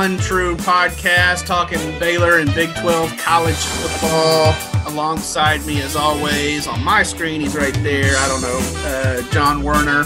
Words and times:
back 0.00 0.10
One 0.10 0.18
True 0.18 0.56
Podcast, 0.56 1.44
talking 1.44 1.78
Baylor 1.98 2.38
and 2.38 2.54
Big 2.54 2.74
12 2.76 3.18
college 3.18 3.54
football. 3.54 4.54
Alongside 4.86 5.64
me, 5.66 5.82
as 5.82 5.94
always, 5.94 6.66
on 6.66 6.82
my 6.82 7.02
screen, 7.02 7.40
he's 7.42 7.54
right 7.54 7.74
there. 7.82 8.16
I 8.16 8.28
don't 8.28 8.40
know, 8.40 8.60
uh, 8.86 9.22
John 9.30 9.62
Werner. 9.62 10.04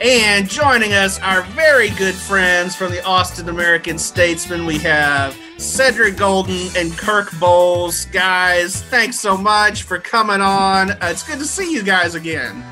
And 0.00 0.48
joining 0.48 0.94
us, 0.94 1.18
our 1.20 1.42
very 1.42 1.90
good 1.90 2.14
friends 2.14 2.74
from 2.74 2.90
the 2.90 3.04
Austin 3.04 3.50
American 3.50 3.98
Statesman, 3.98 4.64
we 4.64 4.78
have 4.78 5.36
Cedric 5.58 6.16
Golden 6.16 6.68
and 6.74 6.96
Kirk 6.96 7.28
Bohls. 7.32 8.10
Guys, 8.10 8.82
thanks 8.84 9.20
so 9.20 9.36
much 9.36 9.82
for 9.82 9.98
coming 9.98 10.40
on. 10.40 10.92
Uh, 10.92 10.98
it's 11.02 11.22
good 11.22 11.38
to 11.38 11.46
see 11.46 11.70
you 11.70 11.82
guys 11.82 12.14
again. 12.14 12.64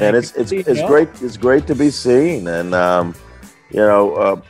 And 0.00 0.16
it's 0.16 0.32
it's 0.32 0.52
it's 0.52 0.82
great 0.82 1.08
it's 1.22 1.36
great 1.36 1.66
to 1.66 1.74
be 1.74 1.90
seen, 1.90 2.48
and 2.48 2.74
um, 2.74 3.14
you 3.70 3.80
know, 3.80 4.14
uh, 4.14 4.40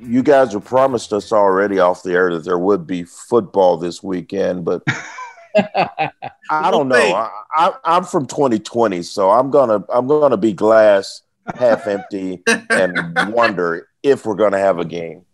you 0.00 0.22
guys 0.22 0.52
have 0.52 0.64
promised 0.64 1.12
us 1.12 1.32
already 1.32 1.78
off 1.78 2.02
the 2.02 2.12
air 2.12 2.32
that 2.32 2.44
there 2.44 2.58
would 2.58 2.86
be 2.86 3.04
football 3.04 3.76
this 3.76 4.02
weekend, 4.02 4.64
but 4.64 4.82
I 5.56 6.70
don't 6.70 6.88
know. 6.88 7.28
I, 7.54 7.72
am 7.84 8.04
from 8.04 8.26
2020, 8.26 9.02
so 9.02 9.30
I'm 9.30 9.50
gonna 9.50 9.84
I'm 9.92 10.06
gonna 10.06 10.36
be 10.36 10.52
glass 10.52 11.22
half 11.54 11.86
empty 11.86 12.42
and 12.70 13.14
wonder 13.32 13.88
if 14.02 14.24
we're 14.24 14.34
gonna 14.34 14.58
have 14.58 14.78
a 14.78 14.84
game. 14.84 15.24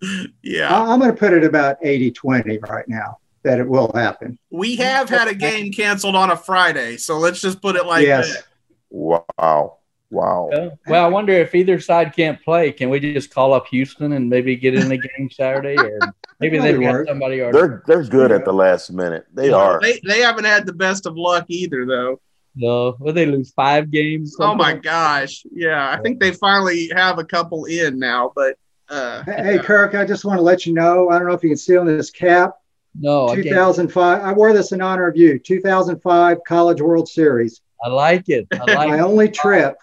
Yeah, 0.43 0.79
I'm 0.79 1.01
gonna 1.01 1.13
put 1.13 1.33
it 1.33 1.45
about 1.45 1.81
80-20 1.83 2.63
right 2.69 2.89
now 2.89 3.19
that 3.45 3.61
it 3.61 3.69
will 3.69 3.93
happen. 3.95 4.39
We 4.51 4.77
have 4.77 5.09
had 5.09 5.29
a 5.29 5.35
game 5.35 5.73
canceled 5.73 6.17
on 6.17 6.31
a 6.31 6.37
Friday, 6.37 6.97
so 6.97 7.19
let's 7.19 7.41
just 7.41 7.63
put 7.63 7.77
it 7.77 7.87
like 7.87 8.05
yes. 8.05 8.35
that. 8.35 8.45
Wow. 8.91 9.79
Wow. 10.11 10.51
well, 10.87 11.05
I 11.05 11.09
wonder 11.09 11.33
if 11.33 11.55
either 11.55 11.81
side 11.81 12.15
can't 12.15 12.41
play, 12.43 12.71
can 12.71 12.91
we 12.91 13.01
just 13.01 13.35
call 13.35 13.53
up 13.53 13.67
Houston 13.69 14.13
and 14.13 14.31
maybe 14.31 14.55
get 14.57 14.75
in 14.75 14.89
the 14.89 14.99
game 14.99 15.29
Saturday, 15.31 15.77
or 15.77 15.99
maybe 16.41 16.59
they've 16.59 16.81
got 16.81 17.07
somebody 17.07 17.41
already. 17.41 17.59
They're 17.59 17.83
they're 17.87 18.05
good 18.05 18.31
at 18.31 18.45
the 18.45 18.53
last 18.53 18.93
minute. 18.93 19.27
They 19.35 19.51
are. 19.51 19.81
They 19.81 20.01
they 20.07 20.21
haven't 20.21 20.45
had 20.45 20.65
the 20.65 20.73
best 20.73 21.07
of 21.07 21.17
luck 21.17 21.47
either, 21.49 21.85
though. 21.87 22.21
No, 22.55 22.97
well, 23.01 23.13
they 23.13 23.27
lose 23.27 23.51
five 23.51 23.91
games. 23.91 24.37
Oh 24.39 24.55
my 24.55 24.75
gosh! 24.75 25.45
Yeah, 25.53 25.91
I 25.91 26.01
think 26.01 26.21
they 26.21 26.33
finally 26.33 26.91
have 26.95 27.19
a 27.19 27.25
couple 27.25 27.65
in 27.65 27.99
now. 27.99 28.33
But 28.35 28.57
uh, 28.89 29.25
hey, 29.25 29.59
Kirk, 29.59 29.95
I 29.95 30.05
just 30.05 30.25
want 30.25 30.39
to 30.39 30.43
let 30.43 30.67
you 30.67 30.73
know. 30.73 31.11
I 31.11 31.19
don't 31.19 31.27
know 31.27 31.35
if 31.35 31.43
you 31.43 31.51
can 31.51 31.59
see 31.59 31.77
on 31.77 31.87
this 31.87 32.11
cap. 32.11 32.55
No, 32.99 33.35
2005. 33.35 34.23
I, 34.23 34.31
I 34.31 34.33
wore 34.33 34.53
this 34.53 34.73
in 34.73 34.81
honor 34.81 35.07
of 35.09 35.17
you. 35.17 35.39
2005 35.39 36.39
College 36.47 36.81
World 36.81 37.09
Series. 37.09 37.61
I 37.85 37.89
like 37.89 38.29
it. 38.29 38.47
I 38.53 38.57
like 38.75 38.89
my 38.89 39.01
only 39.01 39.29
trip. 39.29 39.77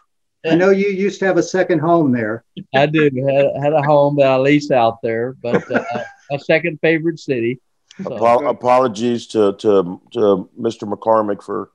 I 0.45 0.55
know 0.55 0.71
you 0.71 0.89
used 0.89 1.19
to 1.19 1.25
have 1.25 1.37
a 1.37 1.43
second 1.43 1.79
home 1.79 2.11
there. 2.11 2.43
I 2.75 2.85
do. 2.85 3.03
Had, 3.03 3.63
had 3.63 3.73
a 3.73 3.81
home 3.81 4.17
that 4.17 4.27
I 4.27 4.37
leased 4.37 4.71
out 4.71 5.01
there, 5.01 5.33
but 5.41 5.71
uh, 5.71 6.03
a 6.31 6.39
second 6.39 6.79
favorite 6.81 7.19
city. 7.19 7.61
So. 8.01 8.15
apologies 8.47 9.27
to, 9.27 9.53
to 9.53 10.01
to 10.13 10.49
Mr. 10.59 10.91
McCormick 10.91 11.43
for 11.43 11.69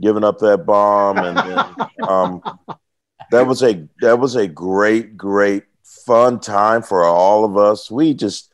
giving 0.00 0.24
up 0.24 0.38
that 0.38 0.64
bomb, 0.64 1.18
and, 1.18 1.38
and 1.38 1.90
um, 2.08 2.42
that 3.30 3.46
was 3.46 3.62
a 3.62 3.86
that 4.00 4.18
was 4.18 4.36
a 4.36 4.46
great, 4.46 5.16
great, 5.16 5.64
fun 5.82 6.40
time 6.40 6.82
for 6.82 7.04
all 7.04 7.44
of 7.44 7.56
us. 7.56 7.90
We 7.90 8.14
just, 8.14 8.50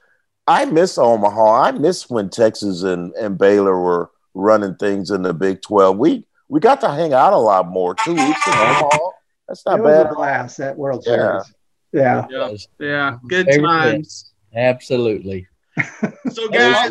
I 0.46 0.64
miss 0.64 0.98
Omaha. 0.98 1.62
I 1.62 1.70
miss 1.72 2.08
when 2.08 2.30
Texas 2.30 2.82
and 2.82 3.12
and 3.14 3.38
Baylor 3.38 3.78
were 3.78 4.10
running 4.34 4.74
things 4.76 5.10
in 5.10 5.22
the 5.22 5.34
Big 5.34 5.62
Twelve. 5.62 5.98
We 5.98 6.26
we 6.48 6.60
got 6.60 6.80
to 6.80 6.88
hang 6.88 7.12
out 7.12 7.32
a 7.32 7.38
lot 7.38 7.68
more. 7.68 7.94
Two 7.94 8.14
weeks 8.14 8.46
in 8.46 8.52
Omaha. 8.54 8.98
That's 9.48 9.64
not 9.66 9.80
it 9.80 9.84
bad. 9.84 10.06
Was 10.06 10.16
blast 10.16 10.56
that 10.58 10.76
World 10.76 11.04
Series. 11.04 11.52
Yeah. 11.92 12.26
Yeah. 12.30 12.48
yeah. 12.50 12.56
yeah. 12.78 13.18
Good 13.28 13.48
times. 13.60 14.32
Absolutely. 14.54 15.46
so 16.30 16.48
guys, 16.48 16.90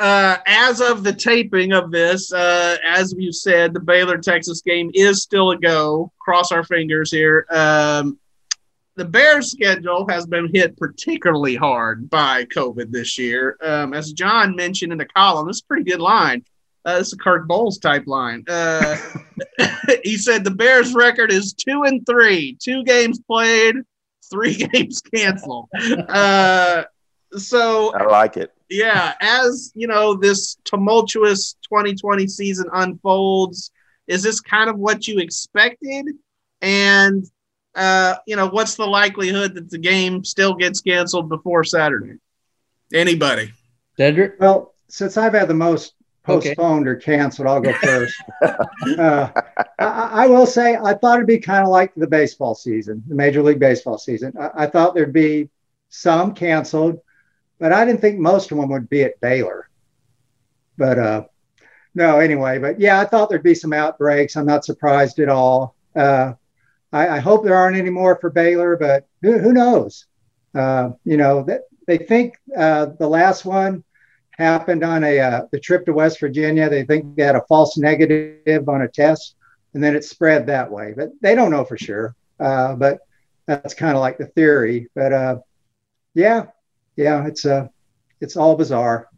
uh, 0.00 0.38
as 0.46 0.80
of 0.80 1.04
the 1.04 1.12
taping 1.12 1.72
of 1.72 1.90
this, 1.90 2.32
uh, 2.32 2.78
as 2.88 3.14
you 3.18 3.32
said, 3.32 3.74
the 3.74 3.80
Baylor 3.80 4.16
Texas 4.16 4.62
game 4.62 4.90
is 4.94 5.22
still 5.22 5.50
a 5.50 5.58
go. 5.58 6.10
Cross 6.18 6.52
our 6.52 6.64
fingers 6.64 7.12
here. 7.12 7.46
Um, 7.50 8.18
the 8.96 9.04
Bears' 9.04 9.52
schedule 9.52 10.06
has 10.08 10.26
been 10.26 10.50
hit 10.52 10.76
particularly 10.76 11.54
hard 11.54 12.08
by 12.08 12.44
COVID 12.46 12.90
this 12.90 13.18
year. 13.18 13.56
Um, 13.62 13.94
as 13.94 14.12
John 14.12 14.56
mentioned 14.56 14.92
in 14.92 14.98
the 14.98 15.06
column, 15.06 15.48
it's 15.48 15.60
a 15.60 15.64
pretty 15.66 15.84
good 15.84 16.00
line. 16.00 16.44
Uh, 16.84 16.98
this 16.98 17.08
is 17.08 17.12
a 17.12 17.16
Kirk 17.18 17.46
Bohls 17.46 17.80
type 17.80 18.06
line. 18.06 18.44
Uh, 18.48 18.96
he 20.04 20.16
said 20.16 20.44
the 20.44 20.50
Bears' 20.50 20.94
record 20.94 21.32
is 21.32 21.52
two 21.52 21.82
and 21.84 22.04
three, 22.06 22.56
two 22.60 22.82
games 22.84 23.20
played, 23.20 23.76
three 24.30 24.54
games 24.72 25.00
canceled. 25.00 25.68
Uh, 26.08 26.84
so 27.36 27.94
I 27.94 28.04
like 28.04 28.36
it. 28.36 28.52
Yeah, 28.70 29.14
as 29.20 29.72
you 29.74 29.88
know, 29.88 30.14
this 30.14 30.56
tumultuous 30.64 31.54
2020 31.68 32.26
season 32.28 32.66
unfolds, 32.72 33.70
is 34.06 34.22
this 34.22 34.40
kind 34.40 34.70
of 34.70 34.78
what 34.78 35.06
you 35.06 35.18
expected? 35.18 36.06
And 36.62 37.26
uh, 37.74 38.16
you 38.26 38.36
know, 38.36 38.48
what's 38.48 38.74
the 38.76 38.86
likelihood 38.86 39.54
that 39.54 39.70
the 39.70 39.78
game 39.78 40.24
still 40.24 40.54
gets 40.54 40.80
canceled 40.80 41.28
before 41.28 41.64
Saturday? 41.64 42.14
Anybody? 42.92 43.52
Cedric? 43.96 44.40
Well, 44.40 44.74
since 44.88 45.16
I've 45.16 45.34
had 45.34 45.48
the 45.48 45.54
most 45.54 45.94
postponed 46.38 46.88
okay. 46.88 46.90
or 46.90 46.96
canceled. 46.96 47.48
I'll 47.48 47.60
go 47.60 47.72
first. 47.72 48.22
uh, 48.42 49.30
I, 49.78 50.24
I, 50.24 50.26
will 50.26 50.46
say 50.46 50.76
I 50.76 50.94
thought 50.94 51.16
it'd 51.16 51.26
be 51.26 51.38
kind 51.38 51.62
of 51.62 51.68
like 51.68 51.92
the 51.94 52.06
baseball 52.06 52.54
season, 52.54 53.02
the 53.08 53.14
Major 53.14 53.42
League 53.42 53.58
Baseball 53.58 53.98
season. 53.98 54.32
I, 54.38 54.64
I, 54.64 54.66
thought 54.66 54.94
there'd 54.94 55.12
be 55.12 55.50
some 55.88 56.34
canceled, 56.34 57.00
but 57.58 57.72
I 57.72 57.84
didn't 57.84 58.00
think 58.00 58.18
most 58.18 58.50
of 58.52 58.58
them 58.58 58.70
would 58.70 58.88
be 58.88 59.02
at 59.02 59.20
Baylor. 59.20 59.68
But 60.76 60.98
uh, 60.98 61.24
no, 61.94 62.20
anyway. 62.20 62.58
But 62.58 62.80
yeah, 62.80 63.00
I 63.00 63.04
thought 63.04 63.28
there'd 63.28 63.42
be 63.42 63.54
some 63.54 63.72
outbreaks. 63.72 64.36
I'm 64.36 64.46
not 64.46 64.64
surprised 64.64 65.18
at 65.18 65.28
all. 65.28 65.74
Uh, 65.94 66.34
I, 66.92 67.08
I, 67.08 67.18
hope 67.18 67.44
there 67.44 67.56
aren't 67.56 67.76
any 67.76 67.90
more 67.90 68.16
for 68.16 68.30
Baylor, 68.30 68.76
but 68.76 69.06
who, 69.22 69.38
who 69.38 69.52
knows? 69.52 70.06
Uh, 70.54 70.90
you 71.04 71.16
know, 71.16 71.42
that 71.44 71.62
they 71.86 71.98
think 71.98 72.36
uh, 72.56 72.86
the 72.98 73.08
last 73.08 73.44
one 73.44 73.84
happened 74.40 74.82
on 74.82 75.04
a 75.04 75.18
uh, 75.18 75.42
the 75.52 75.60
trip 75.60 75.86
to 75.86 75.92
West 75.92 76.20
Virginia. 76.20 76.68
They 76.68 76.84
think 76.84 77.16
they 77.16 77.22
had 77.22 77.36
a 77.36 77.44
false 77.48 77.76
negative 77.76 78.68
on 78.68 78.82
a 78.82 78.88
test, 78.88 79.36
and 79.74 79.82
then 79.82 79.94
it 79.94 80.04
spread 80.04 80.46
that 80.46 80.70
way. 80.70 80.94
But 80.96 81.10
they 81.20 81.34
don't 81.34 81.50
know 81.50 81.64
for 81.64 81.78
sure. 81.78 82.14
Uh, 82.38 82.74
but 82.74 83.00
that's 83.46 83.74
kind 83.74 83.96
of 83.96 84.00
like 84.00 84.18
the 84.18 84.26
theory. 84.26 84.88
But 84.94 85.12
uh, 85.12 85.38
yeah, 86.14 86.46
yeah, 86.96 87.26
it's 87.26 87.44
uh, 87.44 87.68
it's 88.20 88.36
all 88.36 88.56
bizarre. 88.56 89.08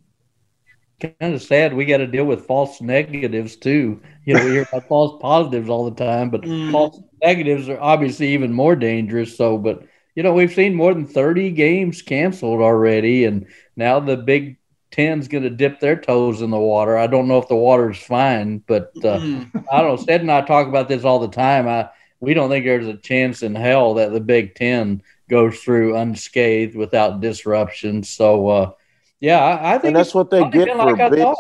Kind 1.00 1.34
of 1.34 1.43
sad. 1.43 1.75
We 1.75 1.84
got 1.84 1.97
to 1.99 2.06
deal 2.06 2.25
with 2.25 2.47
false 2.47 2.81
negatives 2.81 3.56
too. 3.56 4.00
You 4.25 4.34
know, 4.34 4.44
we 4.44 4.53
hear 4.53 4.69
about 4.71 4.87
false 4.87 5.21
positives 5.21 5.69
all 5.69 5.91
the 5.91 5.97
time, 5.97 6.31
but 6.31 6.43
mm. 6.43 6.71
false 6.71 7.00
negatives 7.21 7.69
are 7.69 7.81
obviously 7.81 8.28
even 8.28 8.53
more 8.53 8.77
dangerous. 8.77 9.37
So, 9.37 9.59
but 9.59 9.82
you 10.15 10.22
know, 10.22 10.32
we've 10.32 10.53
seen 10.53 10.75
more 10.75 10.94
than 10.94 11.06
30 11.06 11.50
games 11.53 12.03
canceled 12.03 12.61
already, 12.61 13.25
and 13.25 13.47
now 13.77 13.99
the 13.99 14.16
big 14.16 14.59
10's 14.93 15.29
going 15.29 15.43
to 15.43 15.51
dip 15.51 15.81
their 15.81 15.97
toes 15.97 16.43
in 16.43 16.51
the 16.51 16.59
water. 16.59 16.97
I 16.97 17.07
don't 17.07 17.29
know 17.29 17.39
if 17.39 17.49
the 17.49 17.57
water's 17.57 17.99
fine, 17.99 18.59
but 18.67 18.93
uh, 18.99 19.19
mm. 19.19 19.65
I 19.73 19.81
don't 19.81 19.97
know. 19.97 20.03
Stead 20.03 20.21
and 20.21 20.31
I 20.31 20.43
talk 20.43 20.69
about 20.69 20.89
this 20.89 21.05
all 21.05 21.19
the 21.19 21.29
time. 21.29 21.67
I 21.69 21.89
we 22.21 22.35
don't 22.35 22.49
think 22.49 22.65
there's 22.65 22.87
a 22.87 22.97
chance 22.97 23.43
in 23.43 23.55
hell 23.56 23.94
that 23.94 24.12
the 24.12 24.21
Big 24.21 24.55
Ten 24.55 25.03
goes 25.29 25.59
through 25.59 25.97
unscathed 25.97 26.77
without 26.77 27.21
disruption. 27.21 28.05
So, 28.05 28.49
uh, 28.49 28.71
yeah, 29.19 29.41
I, 29.41 29.75
I, 29.75 29.79
think 29.79 29.89
and 29.89 29.97
that's 29.97 30.15
what 30.15 30.31
they 30.31 30.49
get 30.50 30.69
for 30.69 30.95
like 30.95 31.11
being, 31.11 31.35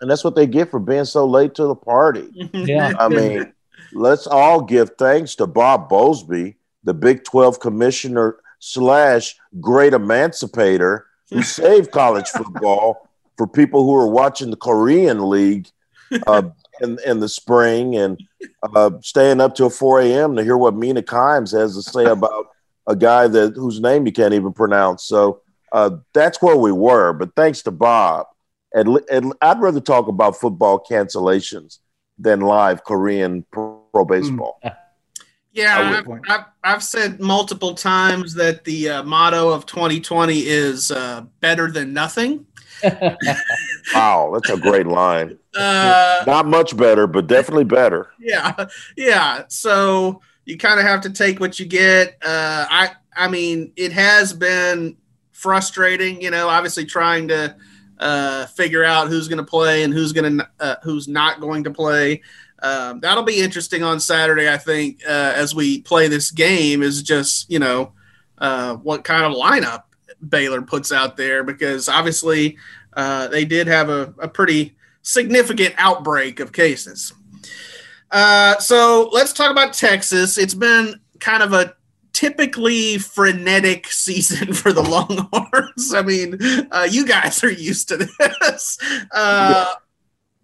and 0.00 0.10
that's 0.10 0.24
what 0.24 0.34
they 0.34 0.48
get 0.48 0.72
for 0.72 0.80
being 0.80 1.04
so 1.04 1.24
late 1.24 1.54
to 1.54 1.66
the 1.66 1.76
party. 1.76 2.28
yeah, 2.52 2.94
I 2.98 3.08
mean, 3.08 3.52
let's 3.92 4.26
all 4.26 4.60
give 4.60 4.90
thanks 4.98 5.36
to 5.36 5.46
Bob 5.46 5.88
Bowlsby, 5.88 6.56
the 6.82 6.94
Big 6.94 7.22
Twelve 7.22 7.60
commissioner 7.60 8.38
slash 8.58 9.36
great 9.60 9.92
emancipator 9.92 11.06
who 11.30 11.42
saved 11.42 11.90
college 11.90 12.28
football 12.28 13.08
for 13.36 13.46
people 13.46 13.84
who 13.84 13.94
are 13.94 14.08
watching 14.08 14.50
the 14.50 14.56
Korean 14.56 15.28
League 15.28 15.68
uh, 16.26 16.42
in, 16.80 16.98
in 17.06 17.20
the 17.20 17.28
spring 17.28 17.96
and 17.96 18.20
uh, 18.62 18.90
staying 19.00 19.40
up 19.40 19.54
till 19.54 19.70
4 19.70 20.02
a.m. 20.02 20.36
to 20.36 20.44
hear 20.44 20.56
what 20.56 20.74
Mina 20.74 21.02
Kimes 21.02 21.52
has 21.58 21.74
to 21.76 21.82
say 21.82 22.04
about 22.04 22.46
a 22.86 22.96
guy 22.96 23.28
that 23.28 23.54
whose 23.56 23.80
name 23.80 24.06
you 24.06 24.12
can't 24.12 24.34
even 24.34 24.52
pronounce. 24.52 25.04
So 25.04 25.40
uh, 25.72 25.90
that's 26.12 26.40
where 26.42 26.56
we 26.56 26.72
were. 26.72 27.12
But 27.12 27.34
thanks 27.34 27.62
to 27.62 27.70
Bob, 27.70 28.26
and, 28.74 29.00
and 29.10 29.32
I'd 29.40 29.60
rather 29.60 29.80
talk 29.80 30.08
about 30.08 30.36
football 30.36 30.84
cancellations 30.88 31.78
than 32.18 32.40
live 32.40 32.84
Korean 32.84 33.44
pro, 33.50 33.80
pro 33.92 34.04
baseball. 34.04 34.60
Yeah, 35.54 36.02
I've, 36.04 36.20
I've, 36.28 36.44
I've, 36.64 36.82
said 36.82 37.20
multiple 37.20 37.74
times 37.74 38.34
that 38.34 38.64
the 38.64 38.88
uh, 38.88 39.02
motto 39.04 39.50
of 39.50 39.66
2020 39.66 40.40
is 40.40 40.90
uh, 40.90 41.22
better 41.38 41.70
than 41.70 41.92
nothing. 41.92 42.44
wow, 43.94 44.32
that's 44.34 44.50
a 44.50 44.60
great 44.60 44.86
line. 44.86 45.38
Uh, 45.56 46.24
Not 46.26 46.46
much 46.48 46.76
better, 46.76 47.06
but 47.06 47.28
definitely 47.28 47.62
better. 47.62 48.08
Yeah, 48.18 48.66
yeah. 48.96 49.44
So 49.46 50.20
you 50.44 50.58
kind 50.58 50.80
of 50.80 50.84
have 50.84 51.00
to 51.02 51.10
take 51.10 51.38
what 51.38 51.60
you 51.60 51.66
get. 51.66 52.18
Uh, 52.24 52.66
I 52.68 52.90
I 53.16 53.28
mean, 53.28 53.72
it 53.76 53.92
has 53.92 54.32
been 54.32 54.96
frustrating. 55.30 56.20
You 56.20 56.32
know, 56.32 56.48
obviously 56.48 56.86
trying 56.86 57.28
to 57.28 57.54
uh, 58.00 58.46
figure 58.46 58.82
out 58.82 59.06
who's 59.06 59.28
going 59.28 59.38
to 59.38 59.44
play 59.44 59.84
and 59.84 59.94
who's 59.94 60.12
going 60.12 60.38
to 60.38 60.48
uh, 60.58 60.74
who's 60.82 61.06
not 61.06 61.40
going 61.40 61.62
to 61.62 61.70
play. 61.70 62.20
Um, 62.64 63.00
that'll 63.00 63.24
be 63.24 63.40
interesting 63.40 63.82
on 63.82 64.00
Saturday, 64.00 64.50
I 64.50 64.56
think, 64.56 65.02
uh, 65.06 65.32
as 65.36 65.54
we 65.54 65.82
play 65.82 66.08
this 66.08 66.30
game. 66.30 66.82
Is 66.82 67.02
just 67.02 67.50
you 67.50 67.58
know 67.58 67.92
uh, 68.38 68.76
what 68.76 69.04
kind 69.04 69.24
of 69.24 69.38
lineup 69.38 69.82
Baylor 70.26 70.62
puts 70.62 70.90
out 70.90 71.18
there 71.18 71.44
because 71.44 71.88
obviously 71.88 72.56
uh, 72.94 73.28
they 73.28 73.44
did 73.44 73.66
have 73.66 73.90
a, 73.90 74.14
a, 74.18 74.28
pretty 74.28 74.74
significant 75.02 75.74
outbreak 75.76 76.40
of 76.40 76.52
cases. 76.52 77.12
Uh, 78.10 78.56
so 78.58 79.10
let's 79.12 79.32
talk 79.32 79.50
about 79.50 79.72
Texas. 79.72 80.38
It's 80.38 80.54
been 80.54 81.00
kind 81.20 81.42
of 81.42 81.52
a 81.52 81.74
typically 82.12 82.98
frenetic 82.98 83.86
season 83.90 84.54
for 84.54 84.72
the 84.72 84.82
Longhorns. 84.82 85.92
I 85.92 86.02
mean, 86.02 86.38
uh, 86.70 86.88
you 86.90 87.06
guys 87.06 87.44
are 87.44 87.50
used 87.50 87.88
to 87.88 87.96
this. 87.98 88.78
Uh, 89.10 89.66
yeah. 89.66 89.74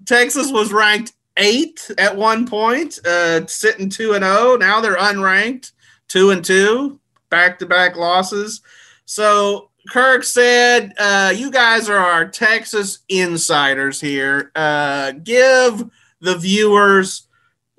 Texas 0.06 0.50
was 0.50 0.72
ranked 0.72 1.12
eight 1.36 1.90
at 1.98 2.16
one 2.16 2.46
point, 2.46 2.98
uh, 3.06 3.46
sitting 3.46 3.88
two 3.88 4.12
and 4.12 4.24
zero. 4.24 4.52
Oh. 4.52 4.56
Now 4.56 4.80
they're 4.80 4.96
unranked, 4.96 5.72
two 6.08 6.30
and 6.30 6.44
two, 6.44 7.00
back 7.30 7.58
to 7.58 7.66
back 7.66 7.96
losses. 7.96 8.60
So 9.04 9.70
Kirk 9.90 10.24
said, 10.24 10.92
uh, 10.98 11.32
"You 11.34 11.50
guys 11.50 11.88
are 11.88 11.96
our 11.96 12.28
Texas 12.28 13.00
insiders 13.08 14.00
here. 14.00 14.52
Uh, 14.54 15.12
give 15.12 15.84
the 16.20 16.36
viewers." 16.36 17.26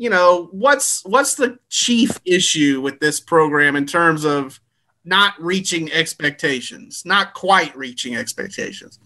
you 0.01 0.09
know 0.09 0.49
what's 0.51 1.05
what's 1.05 1.35
the 1.35 1.59
chief 1.69 2.19
issue 2.25 2.81
with 2.81 2.99
this 2.99 3.19
program 3.19 3.75
in 3.75 3.85
terms 3.85 4.25
of 4.25 4.59
not 5.05 5.39
reaching 5.39 5.91
expectations 5.91 7.03
not 7.05 7.35
quite 7.35 7.75
reaching 7.77 8.15
expectations 8.15 8.97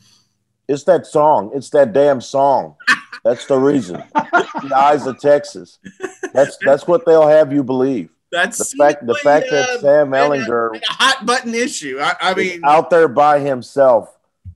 it's 0.67 0.83
that 0.83 1.05
song 1.05 1.51
it's 1.53 1.69
that 1.69 1.93
damn 1.93 2.21
song 2.21 2.75
that's 3.23 3.45
the 3.45 3.57
reason 3.57 4.03
the 4.13 4.73
eyes 4.75 5.05
of 5.05 5.19
texas 5.19 5.79
that's 6.33 6.57
that's 6.65 6.87
what 6.87 7.05
they'll 7.05 7.27
have 7.27 7.51
you 7.51 7.63
believe 7.63 8.09
that's 8.31 8.57
the 8.57 8.77
fact 8.77 9.05
the 9.05 9.15
fact 9.15 9.47
that 9.49 9.69
uh, 9.69 9.79
sam 9.79 10.09
ehlinger 10.09 10.75
a, 10.75 10.77
a 10.77 10.81
hot 10.89 11.25
button 11.25 11.53
issue 11.53 11.97
i, 11.99 12.15
I 12.19 12.33
mean 12.33 12.63
out 12.63 12.89
there 12.89 13.07
by 13.07 13.39
himself 13.39 14.15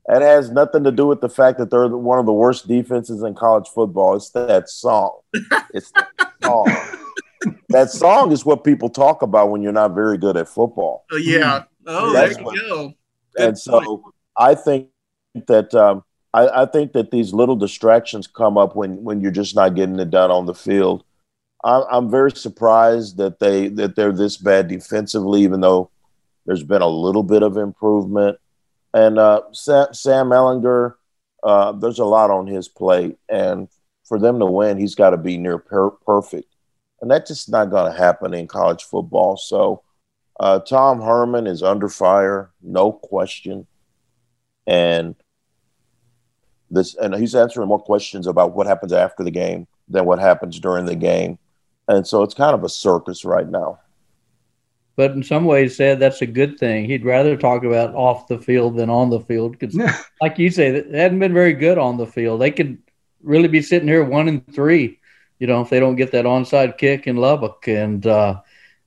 it 0.09 0.23
has 0.23 0.50
nothing 0.50 0.83
to 0.85 0.91
do 0.91 1.06
with 1.06 1.21
the 1.21 1.29
fact 1.29 1.59
that 1.59 1.69
they're 1.69 1.88
one 1.88 2.17
of 2.17 2.25
the 2.25 2.33
worst 2.33 2.67
defenses 2.67 3.21
in 3.21 3.35
college 3.35 3.67
football. 3.67 4.15
It's 4.15 4.31
that 4.31 4.67
song. 4.67 5.19
It's 5.71 5.91
that 5.91 6.33
song. 6.41 6.67
that 7.69 7.91
song 7.91 8.31
is 8.31 8.44
what 8.44 8.63
people 8.63 8.89
talk 8.89 9.21
about 9.21 9.51
when 9.51 9.62
you're 9.62 9.71
not 9.71 9.94
very 9.94 10.17
good 10.17 10.35
at 10.35 10.50
football. 10.50 11.05
Oh, 11.12 11.17
yeah. 11.17 11.63
Oh, 11.85 12.12
That's 12.12 12.35
there 12.35 12.39
you 12.39 12.45
what, 12.45 12.55
go. 12.55 12.94
Good 13.35 13.47
and 13.50 13.59
so. 13.59 14.12
I 14.35 14.55
think 14.55 14.89
that 15.47 15.73
um, 15.73 16.03
I, 16.33 16.63
I, 16.63 16.65
think 16.65 16.93
that 16.93 17.11
these 17.11 17.33
little 17.33 17.55
distractions 17.55 18.27
come 18.27 18.57
up 18.57 18.75
when 18.75 19.03
when 19.03 19.21
you're 19.21 19.31
just 19.31 19.55
not 19.55 19.75
getting 19.75 19.99
it 19.99 20.09
done 20.09 20.31
on 20.31 20.45
the 20.45 20.53
field. 20.53 21.03
I'm, 21.63 21.83
I'm 21.91 22.11
very 22.11 22.31
surprised 22.31 23.17
that 23.17 23.39
they 23.39 23.67
that 23.69 23.95
they're 23.95 24.11
this 24.11 24.37
bad 24.37 24.67
defensively, 24.67 25.41
even 25.43 25.61
though 25.61 25.89
there's 26.45 26.63
been 26.63 26.81
a 26.81 26.87
little 26.87 27.23
bit 27.23 27.43
of 27.43 27.57
improvement. 27.57 28.37
And 28.93 29.19
uh, 29.19 29.41
Sam, 29.51 29.93
Sam 29.93 30.29
Ehlinger, 30.29 30.95
uh, 31.43 31.73
there's 31.73 31.99
a 31.99 32.05
lot 32.05 32.31
on 32.31 32.47
his 32.47 32.67
plate, 32.67 33.17
and 33.29 33.67
for 34.03 34.19
them 34.19 34.39
to 34.39 34.45
win, 34.45 34.77
he's 34.77 34.95
got 34.95 35.11
to 35.11 35.17
be 35.17 35.37
near 35.37 35.59
per- 35.59 35.91
perfect, 35.91 36.55
and 37.01 37.11
that's 37.11 37.29
just 37.29 37.49
not 37.49 37.69
going 37.69 37.91
to 37.91 37.97
happen 37.97 38.33
in 38.33 38.47
college 38.47 38.83
football. 38.83 39.37
So, 39.37 39.83
uh, 40.39 40.59
Tom 40.59 41.01
Herman 41.01 41.45
is 41.45 41.61
under 41.61 41.87
fire, 41.87 42.51
no 42.63 42.91
question, 42.91 43.67
and 44.67 45.15
this, 46.71 46.95
and 46.95 47.15
he's 47.15 47.35
answering 47.35 47.67
more 47.67 47.79
questions 47.79 48.27
about 48.27 48.53
what 48.53 48.67
happens 48.67 48.94
after 48.94 49.23
the 49.23 49.31
game 49.31 49.67
than 49.88 50.06
what 50.06 50.19
happens 50.19 50.59
during 50.59 50.85
the 50.85 50.95
game, 50.95 51.39
and 51.88 52.06
so 52.06 52.23
it's 52.23 52.33
kind 52.33 52.53
of 52.53 52.63
a 52.63 52.69
circus 52.69 53.25
right 53.25 53.50
now 53.50 53.79
but 55.00 55.11
in 55.11 55.23
some 55.23 55.45
ways 55.45 55.77
said 55.77 55.97
that's 55.97 56.21
a 56.21 56.25
good 56.25 56.59
thing. 56.59 56.83
He'd 56.83 57.06
rather 57.06 57.38
talk 57.38 57.63
about 57.63 57.95
off 57.95 58.27
the 58.27 58.38
field 58.38 58.75
than 58.75 58.89
on 58.89 59.09
the 59.09 59.21
field 59.21 59.57
because, 59.57 59.73
like 60.21 60.38
you 60.38 60.50
say, 60.50 60.81
they 60.81 61.00
hadn't 61.00 61.19
been 61.19 61.33
very 61.33 61.53
good 61.53 61.77
on 61.77 61.95
the 61.95 62.05
field. 62.05 62.41
They 62.41 62.51
could 62.51 62.77
really 63.23 63.47
be 63.47 63.62
sitting 63.62 63.88
here 63.88 64.03
one 64.03 64.27
and 64.27 64.45
three, 64.53 65.00
you 65.39 65.47
know, 65.47 65.62
if 65.62 65.69
they 65.69 65.79
don't 65.79 65.95
get 65.95 66.12
that 66.12 66.25
onside 66.25 66.77
kick 66.77 67.07
in 67.07 67.15
Lubbock. 67.15 67.65
And 67.69 68.05
uh, 68.05 68.41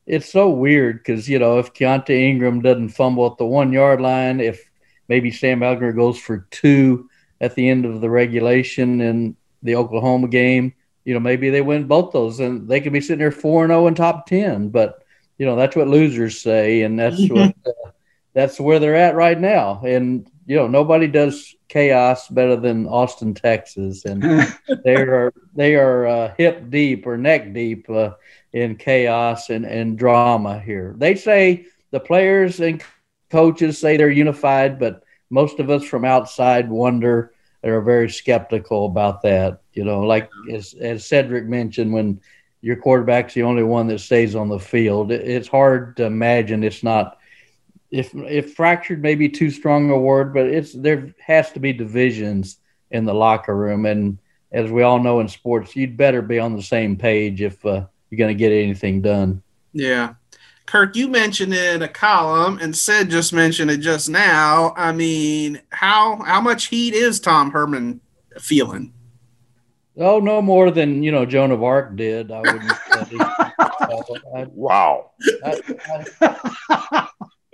it's 0.07 0.31
so 0.31 0.51
weird 0.51 0.99
because 0.99 1.31
you 1.31 1.39
know 1.39 1.59
if 1.59 1.73
Keaontay 1.73 2.11
Ingram 2.11 2.61
doesn't 2.61 2.91
fumble 2.91 3.25
at 3.33 3.39
the 3.39 3.47
one 3.47 3.73
yard 3.73 4.03
line, 4.03 4.39
if 4.39 4.71
maybe 5.13 5.31
Sam 5.31 5.61
Ehlinger 5.61 5.95
goes 5.95 6.19
for 6.19 6.47
two 6.51 7.11
at 7.39 7.55
the 7.55 7.69
end 7.69 7.85
of 7.85 8.01
the 8.01 8.09
regulation 8.09 9.03
in 9.03 9.37
the 9.63 9.77
Oklahoma 9.77 10.27
game, 10.29 10.73
you 11.05 11.13
know, 11.13 11.21
maybe 11.21 11.51
they 11.51 11.61
win 11.61 11.87
both 11.87 12.15
those 12.15 12.41
and 12.41 12.67
they 12.67 12.81
could 12.81 12.95
be 12.95 13.03
sitting 13.03 13.19
there 13.19 13.31
four 13.31 13.63
and 13.63 13.71
zero 13.71 13.83
oh 13.83 13.87
in 13.89 13.95
top 13.95 14.25
ten, 14.27 14.71
but 14.71 15.05
you 15.37 15.45
know 15.45 15.55
that's 15.55 15.77
what 15.77 15.87
losers 15.87 16.41
say, 16.41 16.81
and 16.81 16.99
that's 16.99 17.21
what 17.29 17.55
uh, 17.67 17.91
that's 18.33 18.59
where 18.59 18.79
they're 18.79 18.97
at 18.97 19.15
right 19.15 19.39
now. 19.39 19.83
And 19.85 20.27
you 20.47 20.57
know 20.57 20.67
nobody 20.67 21.09
does 21.09 21.55
chaos 21.69 22.27
better 22.29 22.57
than 22.57 22.87
Austin, 22.87 23.35
Texas, 23.35 24.07
and 24.07 24.23
they 24.85 24.97
are 24.97 25.35
they 25.55 25.75
are 25.75 26.07
uh, 26.07 26.35
hip 26.39 26.71
deep 26.71 27.07
or 27.07 27.19
neck 27.19 27.53
deep 27.53 27.91
uh, 27.91 28.13
in 28.55 28.77
chaos 28.77 29.51
and 29.51 29.67
and 29.67 29.99
drama 29.99 30.59
here. 30.59 30.95
They 30.97 31.17
say 31.17 31.67
the 31.91 32.01
players 32.01 32.61
and 32.61 32.83
coaches 33.31 33.79
say 33.79 33.97
they're 33.97 34.11
unified, 34.11 34.79
but 34.79 35.02
most 35.33 35.59
of 35.61 35.71
us 35.71 35.83
from 35.83 36.05
outside 36.05 36.71
wonder 36.71 37.33
and 37.63 37.73
are 37.73 37.81
very 37.81 38.11
skeptical 38.11 38.87
about 38.87 39.23
that. 39.23 39.63
You 39.73 39.85
know, 39.85 40.01
like 40.01 40.31
as 40.53 40.75
as 40.75 41.07
Cedric 41.07 41.47
mentioned 41.47 41.93
when 41.93 42.21
your 42.61 42.77
quarterback's 42.77 43.35
the 43.35 43.43
only 43.43 43.65
one 43.65 43.89
that 43.89 44.01
stays 44.01 44.37
on 44.37 44.49
the 44.49 44.59
field. 44.59 45.11
It's 45.11 45.49
hard 45.49 45.97
to 45.97 46.05
imagine 46.05 46.63
it's 46.63 46.83
not. 46.83 47.19
If 47.91 48.15
if 48.15 48.55
fractured 48.55 49.03
may 49.03 49.15
be 49.15 49.29
too 49.29 49.51
strong 49.51 49.91
a 49.91 49.99
word, 49.99 50.35
but 50.35 50.47
it's 50.47 50.73
there 50.73 51.15
has 51.19 51.51
to 51.53 51.61
be 51.61 51.73
divisions 51.73 52.59
in 52.91 53.07
the 53.07 53.15
locker 53.15 53.57
room, 53.57 53.87
and 53.87 54.19
as 54.53 54.71
we 54.71 54.83
all 54.83 54.99
know 54.99 55.21
in 55.21 55.29
sports, 55.29 55.75
you'd 55.75 55.97
better 55.97 56.21
be 56.21 56.39
on 56.39 56.55
the 56.55 56.63
same 56.63 56.97
page 56.97 57.41
if 57.41 57.65
uh, 57.65 57.87
you're 58.11 58.19
going 58.19 58.37
to 58.37 58.39
get 58.39 58.53
anything 58.53 59.01
done. 59.01 59.43
Yeah. 59.73 60.15
Kirk, 60.67 60.97
you 60.97 61.09
mentioned 61.09 61.53
it 61.53 61.75
in 61.75 61.83
a 61.83 61.89
column, 61.89 62.59
and 62.61 62.73
Ced 62.73 63.11
just 63.11 63.33
mentioned 63.33 63.71
it 63.71 63.79
just 63.79 64.09
now. 64.09 64.73
I 64.77 64.93
mean, 64.93 65.61
how 65.71 66.23
how 66.23 66.41
much 66.41 66.67
heat 66.67 66.95
is 66.95 67.21
Tom 67.21 67.51
Herman 67.51 68.01
feeling? 68.39 68.93
Oh, 69.99 70.21
no 70.21 70.41
more 70.41 70.71
than 70.71 71.03
you 71.03 71.13
know 71.13 71.27
Joan 71.27 71.51
of 71.51 71.63
Arc 71.63 71.97
did. 71.97 72.31
I 72.31 72.41
wouldn't. 72.41 72.73
I'd, 74.35 74.49
wow. 74.53 75.11
I, 75.45 77.09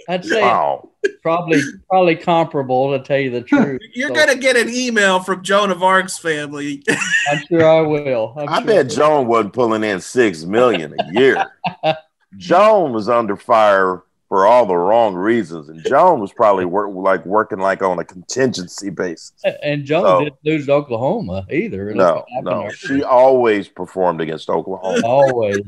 would 0.08 0.24
say 0.24 0.40
wow. 0.40 0.88
probably 1.22 1.60
probably 1.88 2.16
comparable 2.16 2.96
to 2.96 3.04
tell 3.04 3.18
you 3.18 3.30
the 3.30 3.42
truth. 3.42 3.80
You're 3.94 4.08
so, 4.08 4.14
gonna 4.14 4.36
get 4.36 4.56
an 4.56 4.68
email 4.68 5.20
from 5.20 5.42
Joan 5.42 5.70
of 5.70 5.82
Arc's 5.82 6.18
family. 6.18 6.82
I'm 7.30 7.44
sure 7.48 7.68
I 7.68 7.80
will. 7.80 8.34
I'm 8.36 8.48
i 8.48 8.58
sure 8.58 8.66
bet 8.66 8.90
Joan 8.90 9.26
wasn't 9.26 9.52
pulling 9.52 9.84
in 9.84 10.00
six 10.00 10.44
million 10.44 10.94
a 10.98 11.12
year. 11.12 11.44
Joan 12.36 12.92
was 12.92 13.08
under 13.08 13.36
fire 13.36 14.02
for 14.28 14.46
all 14.46 14.66
the 14.66 14.76
wrong 14.76 15.14
reasons. 15.14 15.68
And 15.68 15.82
Joan 15.84 16.20
was 16.20 16.32
probably 16.32 16.66
work, 16.66 16.90
like 16.94 17.24
working 17.24 17.58
like 17.58 17.82
on 17.82 17.98
a 17.98 18.04
contingency 18.04 18.90
basis. 18.90 19.32
And 19.62 19.84
Joan 19.84 20.04
so, 20.04 20.24
didn't 20.24 20.38
lose 20.44 20.66
to 20.66 20.72
Oklahoma 20.72 21.46
either. 21.50 21.92
No, 21.94 22.24
no, 22.42 22.68
she 22.70 23.02
always 23.02 23.68
performed 23.68 24.20
against 24.20 24.50
Oklahoma. 24.50 25.00
Always. 25.04 25.60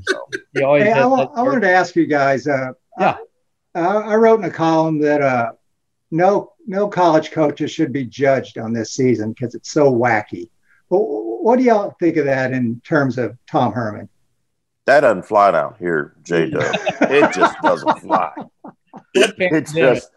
always 0.62 0.84
hey, 0.84 0.92
I, 0.92 1.02
I 1.02 1.06
wanted 1.06 1.60
to 1.60 1.70
ask 1.70 1.96
you 1.96 2.06
guys. 2.06 2.46
Uh, 2.46 2.72
yeah, 2.98 3.16
I, 3.74 3.80
I, 3.80 4.16
wrote 4.16 4.40
in 4.40 4.44
a 4.44 4.50
column 4.50 5.00
that 5.00 5.22
uh, 5.22 5.52
no 6.10 6.52
no 6.66 6.88
college 6.88 7.30
coaches 7.30 7.70
should 7.70 7.92
be 7.92 8.04
judged 8.04 8.58
on 8.58 8.72
this 8.72 8.92
season 8.92 9.32
because 9.32 9.54
it's 9.54 9.70
so 9.70 9.90
wacky. 9.92 10.50
But 10.90 10.98
what 10.98 11.56
do 11.56 11.64
y'all 11.64 11.96
think 12.00 12.16
of 12.16 12.26
that 12.26 12.52
in 12.52 12.80
terms 12.84 13.16
of 13.16 13.38
Tom 13.46 13.72
Herman? 13.72 14.08
That 14.90 15.02
doesn't 15.02 15.22
fly 15.22 15.52
down 15.52 15.76
here, 15.78 16.16
J 16.24 16.50
Dub. 16.50 16.64
it 17.02 17.32
just 17.32 17.56
doesn't 17.62 18.00
fly. 18.00 18.32
It's 19.14 19.72
just 19.72 20.10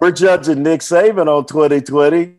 we're 0.00 0.12
judging 0.12 0.62
Nick 0.62 0.80
Saban 0.80 1.26
on 1.26 1.44
2020. 1.46 2.34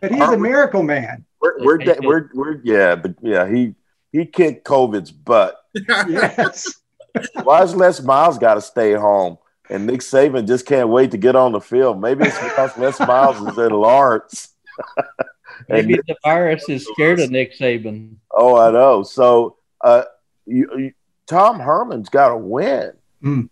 But 0.00 0.10
he's 0.10 0.20
a 0.20 0.38
miracle 0.38 0.82
man. 0.82 1.26
We're 1.42 1.62
we're, 1.62 1.78
we're, 2.00 2.30
we're 2.32 2.60
yeah, 2.64 2.94
but 2.94 3.16
yeah, 3.20 3.46
he 3.46 3.74
he 4.12 4.24
kicked 4.24 4.66
COVID's 4.66 5.10
butt. 5.10 5.56
yes. 5.74 6.80
Why 7.42 7.58
has 7.58 7.76
Les 7.76 8.00
Miles 8.00 8.38
got 8.38 8.54
to 8.54 8.62
stay 8.62 8.94
home? 8.94 9.36
And 9.68 9.86
Nick 9.86 10.00
Saban 10.00 10.46
just 10.46 10.64
can't 10.64 10.88
wait 10.88 11.10
to 11.10 11.18
get 11.18 11.36
on 11.36 11.52
the 11.52 11.60
field. 11.60 12.00
Maybe 12.00 12.24
it's 12.24 12.38
because 12.38 12.76
Les 12.78 12.98
Miles 13.00 13.36
is 13.46 13.58
in 13.58 13.72
Lawrence. 13.72 14.54
Maybe 15.68 16.00
the 16.06 16.16
virus 16.24 16.66
is 16.70 16.88
scared 16.94 17.20
of 17.20 17.30
Nick 17.30 17.58
Saban. 17.58 18.14
Oh, 18.30 18.56
I 18.56 18.70
know. 18.70 19.02
So 19.02 19.56
uh, 19.82 20.04
you, 20.46 20.68
you, 20.76 20.92
Tom 21.26 21.60
Herman's 21.60 22.08
got 22.08 22.28
to 22.28 22.36
win. 22.36 22.92
Mm. 23.22 23.48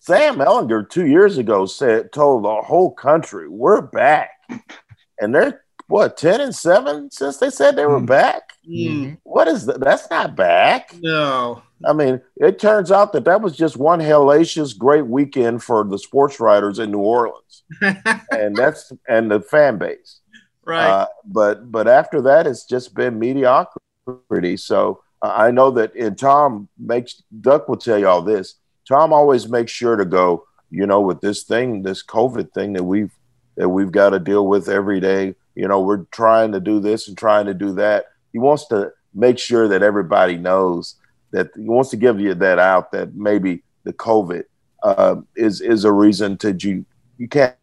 Sam 0.00 0.36
Ehlinger 0.36 0.88
two 0.88 1.06
years 1.06 1.38
ago 1.38 1.64
said 1.66 2.12
told 2.12 2.44
the 2.44 2.62
whole 2.62 2.90
country 2.90 3.48
we're 3.48 3.82
back, 3.82 4.30
and 5.20 5.34
they're 5.34 5.62
what 5.86 6.16
ten 6.16 6.40
and 6.40 6.54
seven 6.54 7.10
since 7.10 7.36
they 7.36 7.50
said 7.50 7.76
they 7.76 7.86
were 7.86 8.00
mm. 8.00 8.06
back. 8.06 8.54
Mm. 8.68 9.18
What 9.22 9.46
is 9.46 9.66
that? 9.66 9.80
That's 9.80 10.10
not 10.10 10.34
back. 10.34 10.94
No. 11.00 11.62
I 11.84 11.92
mean, 11.92 12.20
it 12.36 12.58
turns 12.58 12.90
out 12.90 13.12
that 13.12 13.24
that 13.24 13.42
was 13.42 13.56
just 13.56 13.76
one 13.76 14.00
hellacious 14.00 14.76
great 14.76 15.06
weekend 15.06 15.62
for 15.62 15.84
the 15.84 15.98
sports 15.98 16.40
writers 16.40 16.78
in 16.78 16.90
New 16.90 16.98
Orleans, 16.98 17.62
and 18.30 18.56
that's 18.56 18.92
and 19.08 19.30
the 19.30 19.40
fan 19.40 19.78
base. 19.78 20.20
Right. 20.64 20.88
Uh, 20.88 21.06
but 21.24 21.70
but 21.70 21.88
after 21.88 22.20
that, 22.22 22.46
it's 22.46 22.64
just 22.64 22.94
been 22.94 23.18
mediocrity. 23.18 24.56
So 24.56 25.02
I 25.22 25.50
know 25.50 25.70
that, 25.72 25.94
and 25.94 26.18
Tom 26.18 26.68
makes 26.78 27.22
Duck 27.40 27.68
will 27.68 27.76
tell 27.76 27.98
you 27.98 28.08
all 28.08 28.22
this. 28.22 28.56
Tom 28.88 29.12
always 29.12 29.48
makes 29.48 29.70
sure 29.70 29.96
to 29.96 30.04
go, 30.04 30.44
you 30.70 30.86
know, 30.86 31.00
with 31.00 31.20
this 31.20 31.44
thing, 31.44 31.82
this 31.82 32.02
COVID 32.04 32.52
thing 32.52 32.72
that 32.72 32.84
we've 32.84 33.12
that 33.56 33.68
we've 33.68 33.92
got 33.92 34.10
to 34.10 34.18
deal 34.18 34.46
with 34.46 34.68
every 34.68 35.00
day. 35.00 35.34
You 35.54 35.68
know, 35.68 35.80
we're 35.80 36.04
trying 36.10 36.52
to 36.52 36.60
do 36.60 36.80
this 36.80 37.08
and 37.08 37.16
trying 37.16 37.46
to 37.46 37.54
do 37.54 37.72
that. 37.74 38.06
He 38.32 38.38
wants 38.38 38.66
to 38.68 38.92
make 39.14 39.38
sure 39.38 39.68
that 39.68 39.82
everybody 39.82 40.36
knows 40.36 40.96
that 41.32 41.50
he 41.54 41.68
wants 41.68 41.90
to 41.90 41.96
give 41.96 42.20
you 42.20 42.34
that 42.34 42.58
out 42.58 42.92
that 42.92 43.14
maybe 43.14 43.62
the 43.84 43.92
COVID 43.92 44.44
uh, 44.82 45.16
is 45.36 45.60
is 45.60 45.84
a 45.84 45.92
reason 45.92 46.36
to 46.38 46.52
you 46.52 46.84
you 47.18 47.28
can't 47.28 47.54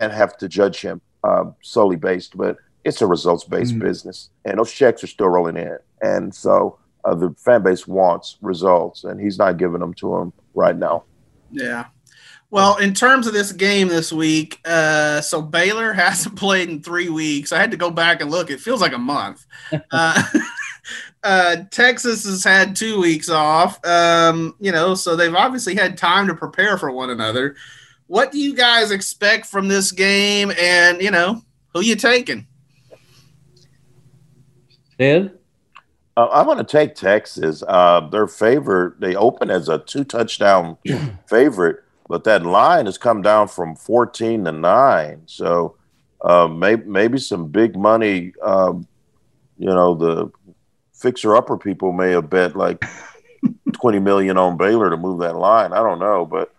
and 0.00 0.12
have 0.12 0.36
to 0.38 0.48
judge 0.48 0.80
him 0.80 1.00
uh, 1.24 1.44
solely 1.62 1.96
based, 1.96 2.36
but 2.36 2.56
it's 2.86 3.02
a 3.02 3.06
results 3.06 3.44
based 3.44 3.72
mm-hmm. 3.72 3.80
business, 3.80 4.30
and 4.44 4.58
those 4.58 4.72
checks 4.72 5.02
are 5.02 5.08
still 5.08 5.28
rolling 5.28 5.56
in, 5.56 5.78
and 6.00 6.34
so 6.34 6.78
uh, 7.04 7.14
the 7.14 7.34
fan 7.36 7.62
base 7.62 7.86
wants 7.86 8.38
results, 8.40 9.04
and 9.04 9.20
he's 9.20 9.38
not 9.38 9.58
giving 9.58 9.80
them 9.80 9.92
to 9.94 10.16
them 10.16 10.32
right 10.54 10.76
now. 10.76 11.04
Yeah. 11.50 11.86
Well, 12.50 12.76
in 12.76 12.94
terms 12.94 13.26
of 13.26 13.32
this 13.32 13.50
game 13.52 13.88
this 13.88 14.12
week, 14.12 14.60
uh, 14.64 15.20
so 15.20 15.42
Baylor 15.42 15.92
hasn't 16.04 16.36
played 16.36 16.68
in 16.68 16.82
three 16.82 17.08
weeks. 17.08 17.52
I 17.52 17.58
had 17.58 17.72
to 17.72 17.76
go 17.76 17.90
back 17.90 18.20
and 18.20 18.30
look. 18.30 18.50
It 18.50 18.60
feels 18.60 18.80
like 18.80 18.92
a 18.92 18.98
month. 18.98 19.44
Uh, 19.90 20.22
uh, 21.24 21.56
Texas 21.70 22.24
has 22.24 22.44
had 22.44 22.76
two 22.76 23.00
weeks 23.00 23.28
off. 23.28 23.84
Um, 23.84 24.54
you 24.60 24.70
know, 24.70 24.94
so 24.94 25.16
they've 25.16 25.34
obviously 25.34 25.74
had 25.74 25.98
time 25.98 26.28
to 26.28 26.34
prepare 26.34 26.78
for 26.78 26.90
one 26.90 27.10
another. 27.10 27.56
What 28.06 28.30
do 28.30 28.38
you 28.38 28.54
guys 28.54 28.92
expect 28.92 29.46
from 29.46 29.66
this 29.66 29.90
game? 29.90 30.52
And 30.58 31.02
you 31.02 31.10
know, 31.10 31.42
who 31.72 31.80
you 31.80 31.96
taking? 31.96 32.46
Ed? 34.98 35.38
Uh, 36.16 36.28
I'm 36.32 36.46
going 36.46 36.58
to 36.58 36.64
take 36.64 36.94
Texas. 36.94 37.62
Uh, 37.66 38.00
their 38.08 38.26
favorite, 38.26 39.00
they 39.00 39.14
open 39.14 39.50
as 39.50 39.68
a 39.68 39.78
two 39.78 40.04
touchdown 40.04 40.78
favorite, 41.28 41.82
but 42.08 42.24
that 42.24 42.46
line 42.46 42.86
has 42.86 42.96
come 42.96 43.20
down 43.20 43.48
from 43.48 43.76
14 43.76 44.44
to 44.44 44.52
9. 44.52 45.22
So 45.26 45.76
uh, 46.22 46.48
maybe, 46.48 46.84
maybe 46.84 47.18
some 47.18 47.48
big 47.48 47.76
money, 47.76 48.32
um, 48.42 48.86
you 49.58 49.66
know, 49.66 49.94
the 49.94 50.30
fixer 50.94 51.36
upper 51.36 51.58
people 51.58 51.92
may 51.92 52.12
have 52.12 52.30
bet 52.30 52.56
like 52.56 52.82
20 53.72 53.98
million 53.98 54.38
on 54.38 54.56
Baylor 54.56 54.88
to 54.88 54.96
move 54.96 55.20
that 55.20 55.36
line. 55.36 55.74
I 55.74 55.82
don't 55.82 55.98
know, 55.98 56.24
but 56.24 56.54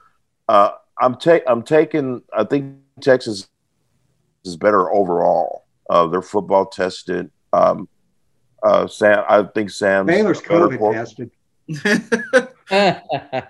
uh, 0.47 0.71
I'm, 0.99 1.15
ta- 1.15 1.39
I'm 1.47 1.63
taking, 1.63 2.21
I 2.31 2.43
think 2.43 2.75
Texas 3.01 3.49
is 4.45 4.55
better 4.55 4.91
overall. 4.93 5.65
Uh, 5.89 6.05
they're 6.07 6.21
football 6.21 6.67
tested. 6.67 7.31
Um, 7.53 7.87
uh, 8.63 8.87
Sam, 8.87 9.23
I 9.27 9.43
think 9.43 9.69
Sam 9.69 10.05
Baylor's 10.05 10.41
COVID 10.41 10.93
tested. 10.93 11.31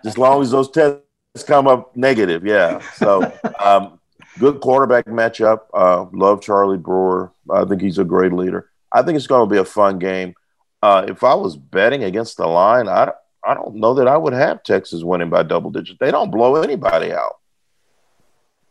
as 0.05 0.17
long 0.17 0.41
as 0.41 0.51
those 0.51 0.69
tests 0.71 1.01
come 1.45 1.67
up 1.67 1.95
negative, 1.95 2.45
yeah. 2.45 2.79
So, 2.95 3.31
um, 3.59 3.99
good 4.39 4.59
quarterback 4.59 5.05
matchup. 5.05 5.61
Uh, 5.73 6.05
love 6.11 6.41
Charlie 6.41 6.77
Brewer. 6.77 7.31
I 7.49 7.65
think 7.65 7.81
he's 7.81 7.99
a 7.99 8.03
great 8.03 8.33
leader. 8.33 8.69
I 8.91 9.01
think 9.03 9.15
it's 9.15 9.27
going 9.27 9.47
to 9.47 9.53
be 9.53 9.59
a 9.59 9.65
fun 9.65 9.99
game. 9.99 10.33
Uh, 10.81 11.05
if 11.07 11.23
I 11.23 11.33
was 11.33 11.55
betting 11.55 12.03
against 12.03 12.37
the 12.37 12.47
line, 12.47 12.87
I 12.87 13.11
I 13.43 13.53
don't 13.53 13.75
know 13.75 13.93
that 13.95 14.07
I 14.07 14.17
would 14.17 14.33
have 14.33 14.63
Texas 14.63 15.03
winning 15.03 15.29
by 15.29 15.43
double 15.43 15.71
digits. 15.71 15.97
They 15.99 16.11
don't 16.11 16.31
blow 16.31 16.55
anybody 16.55 17.13
out. 17.13 17.37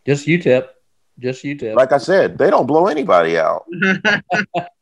Just 0.06 0.26
UTEP. 0.26 0.68
Just 1.18 1.42
UTEP. 1.44 1.74
Like 1.74 1.92
I 1.92 1.98
said, 1.98 2.36
they 2.36 2.50
don't 2.50 2.66
blow 2.66 2.86
anybody 2.86 3.38
out. 3.38 3.64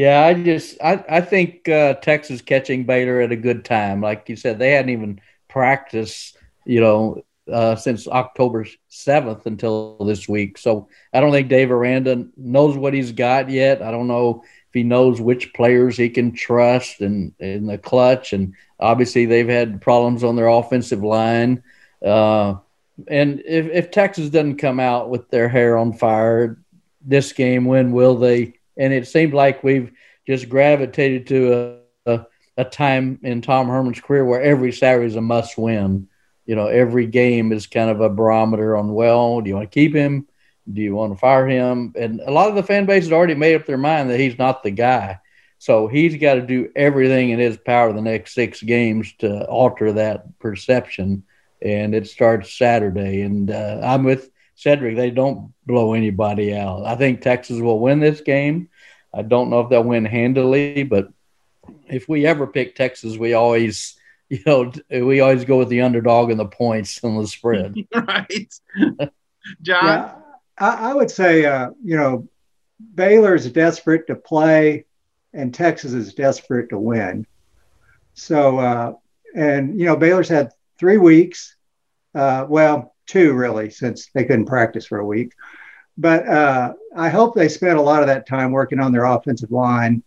Yeah, 0.00 0.24
I 0.24 0.34
just 0.34 0.80
I 0.82 1.04
I 1.08 1.20
think 1.20 1.68
uh, 1.68 1.94
Texas 1.94 2.40
catching 2.42 2.84
Baylor 2.84 3.20
at 3.20 3.32
a 3.32 3.36
good 3.36 3.64
time. 3.64 4.00
Like 4.00 4.28
you 4.28 4.36
said, 4.36 4.58
they 4.58 4.72
hadn't 4.72 4.90
even 4.90 5.20
practiced, 5.48 6.36
you 6.64 6.80
know, 6.80 7.24
uh, 7.52 7.76
since 7.76 8.06
October 8.08 8.66
seventh 8.88 9.46
until 9.46 9.98
this 10.06 10.28
week. 10.28 10.58
So 10.58 10.88
I 11.12 11.20
don't 11.20 11.32
think 11.32 11.48
Dave 11.48 11.70
Aranda 11.70 12.28
knows 12.36 12.76
what 12.76 12.94
he's 12.94 13.12
got 13.12 13.50
yet. 13.50 13.82
I 13.82 13.90
don't 13.90 14.08
know 14.08 14.42
if 14.44 14.74
he 14.74 14.84
knows 14.84 15.20
which 15.20 15.52
players 15.54 15.96
he 15.96 16.08
can 16.08 16.32
trust 16.32 17.00
and 17.00 17.34
in 17.40 17.66
the 17.66 17.78
clutch. 17.78 18.32
And 18.32 18.54
obviously, 18.78 19.26
they've 19.26 19.48
had 19.48 19.82
problems 19.82 20.24
on 20.24 20.36
their 20.36 20.48
offensive 20.48 21.02
line. 21.02 21.62
Uh, 22.04 22.56
and 23.08 23.42
if, 23.44 23.66
if 23.66 23.90
Texas 23.90 24.30
doesn't 24.30 24.56
come 24.58 24.80
out 24.80 25.10
with 25.10 25.28
their 25.30 25.48
hair 25.48 25.76
on 25.76 25.92
fire 25.92 26.58
this 27.02 27.32
game, 27.32 27.64
when 27.64 27.92
will 27.92 28.16
they? 28.16 28.59
And 28.80 28.94
it 28.94 29.06
seemed 29.06 29.34
like 29.34 29.62
we've 29.62 29.92
just 30.26 30.48
gravitated 30.48 31.26
to 31.26 31.82
a, 32.06 32.12
a, 32.12 32.26
a 32.56 32.64
time 32.64 33.20
in 33.22 33.42
Tom 33.42 33.68
Herman's 33.68 34.00
career 34.00 34.24
where 34.24 34.40
every 34.40 34.72
Saturday 34.72 35.06
is 35.06 35.16
a 35.16 35.20
must 35.20 35.58
win. 35.58 36.08
You 36.46 36.56
know, 36.56 36.66
every 36.66 37.06
game 37.06 37.52
is 37.52 37.66
kind 37.66 37.90
of 37.90 38.00
a 38.00 38.08
barometer 38.08 38.74
on, 38.76 38.94
well, 38.94 39.42
do 39.42 39.50
you 39.50 39.56
want 39.56 39.70
to 39.70 39.74
keep 39.74 39.94
him? 39.94 40.26
Do 40.72 40.80
you 40.80 40.94
want 40.94 41.12
to 41.12 41.18
fire 41.18 41.46
him? 41.46 41.92
And 41.94 42.20
a 42.20 42.30
lot 42.30 42.48
of 42.48 42.54
the 42.54 42.62
fan 42.62 42.86
base 42.86 43.04
has 43.04 43.12
already 43.12 43.34
made 43.34 43.54
up 43.54 43.66
their 43.66 43.76
mind 43.76 44.08
that 44.08 44.18
he's 44.18 44.38
not 44.38 44.62
the 44.62 44.70
guy. 44.70 45.20
So 45.58 45.86
he's 45.86 46.16
got 46.16 46.34
to 46.34 46.42
do 46.42 46.70
everything 46.74 47.30
in 47.30 47.38
his 47.38 47.58
power 47.58 47.92
the 47.92 48.00
next 48.00 48.32
six 48.32 48.62
games 48.62 49.12
to 49.18 49.44
alter 49.44 49.92
that 49.92 50.38
perception. 50.38 51.24
And 51.60 51.94
it 51.94 52.06
starts 52.06 52.56
Saturday. 52.56 53.20
And 53.20 53.50
uh, 53.50 53.80
I'm 53.84 54.04
with 54.04 54.30
Cedric. 54.60 54.94
They 54.96 55.10
don't 55.10 55.54
blow 55.64 55.94
anybody 55.94 56.54
out. 56.54 56.84
I 56.84 56.94
think 56.94 57.20
Texas 57.20 57.60
will 57.60 57.80
win 57.80 57.98
this 57.98 58.20
game. 58.20 58.68
I 59.12 59.22
don't 59.22 59.48
know 59.48 59.60
if 59.60 59.70
they'll 59.70 59.82
win 59.82 60.04
handily, 60.04 60.82
but 60.82 61.08
if 61.88 62.08
we 62.08 62.26
ever 62.26 62.46
pick 62.46 62.74
Texas, 62.74 63.16
we 63.16 63.32
always, 63.32 63.98
you 64.28 64.40
know, 64.44 64.70
we 64.90 65.20
always 65.20 65.44
go 65.44 65.58
with 65.58 65.70
the 65.70 65.80
underdog 65.80 66.30
and 66.30 66.38
the 66.38 66.46
points 66.46 67.02
on 67.02 67.16
the 67.16 67.26
spread. 67.26 67.74
right. 67.94 68.54
John? 69.62 69.84
Yeah, 69.84 70.14
I, 70.58 70.90
I, 70.90 70.94
would 70.94 71.10
say, 71.10 71.46
uh, 71.46 71.70
you 71.82 71.96
know, 71.96 72.28
Baylor's 72.94 73.50
desperate 73.50 74.06
to 74.08 74.14
play 74.14 74.84
and 75.32 75.54
Texas 75.54 75.94
is 75.94 76.12
desperate 76.12 76.68
to 76.68 76.78
win. 76.78 77.26
So, 78.12 78.58
uh, 78.58 78.92
and, 79.34 79.78
you 79.80 79.86
know, 79.86 79.96
Baylor's 79.96 80.28
had 80.28 80.52
three 80.78 80.98
weeks, 80.98 81.56
uh, 82.14 82.44
well, 82.48 82.94
two 83.10 83.32
really, 83.32 83.70
since 83.70 84.08
they 84.14 84.24
couldn't 84.24 84.46
practice 84.46 84.86
for 84.86 84.98
a 84.98 85.06
week. 85.06 85.32
But 85.98 86.26
uh, 86.28 86.74
I 86.96 87.08
hope 87.08 87.34
they 87.34 87.48
spent 87.48 87.78
a 87.78 87.82
lot 87.82 88.02
of 88.02 88.06
that 88.06 88.26
time 88.26 88.52
working 88.52 88.80
on 88.80 88.92
their 88.92 89.04
offensive 89.04 89.50
line 89.50 90.02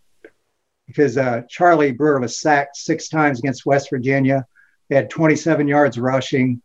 because 0.87 1.17
uh, 1.17 1.41
Charlie 1.49 1.91
Brewer 1.91 2.19
was 2.19 2.39
sacked 2.39 2.77
six 2.77 3.09
times 3.09 3.39
against 3.39 3.65
West 3.65 3.89
Virginia. 3.89 4.45
They 4.89 4.95
had 4.95 5.09
27 5.09 5.67
yards 5.67 5.97
rushing. 5.97 6.61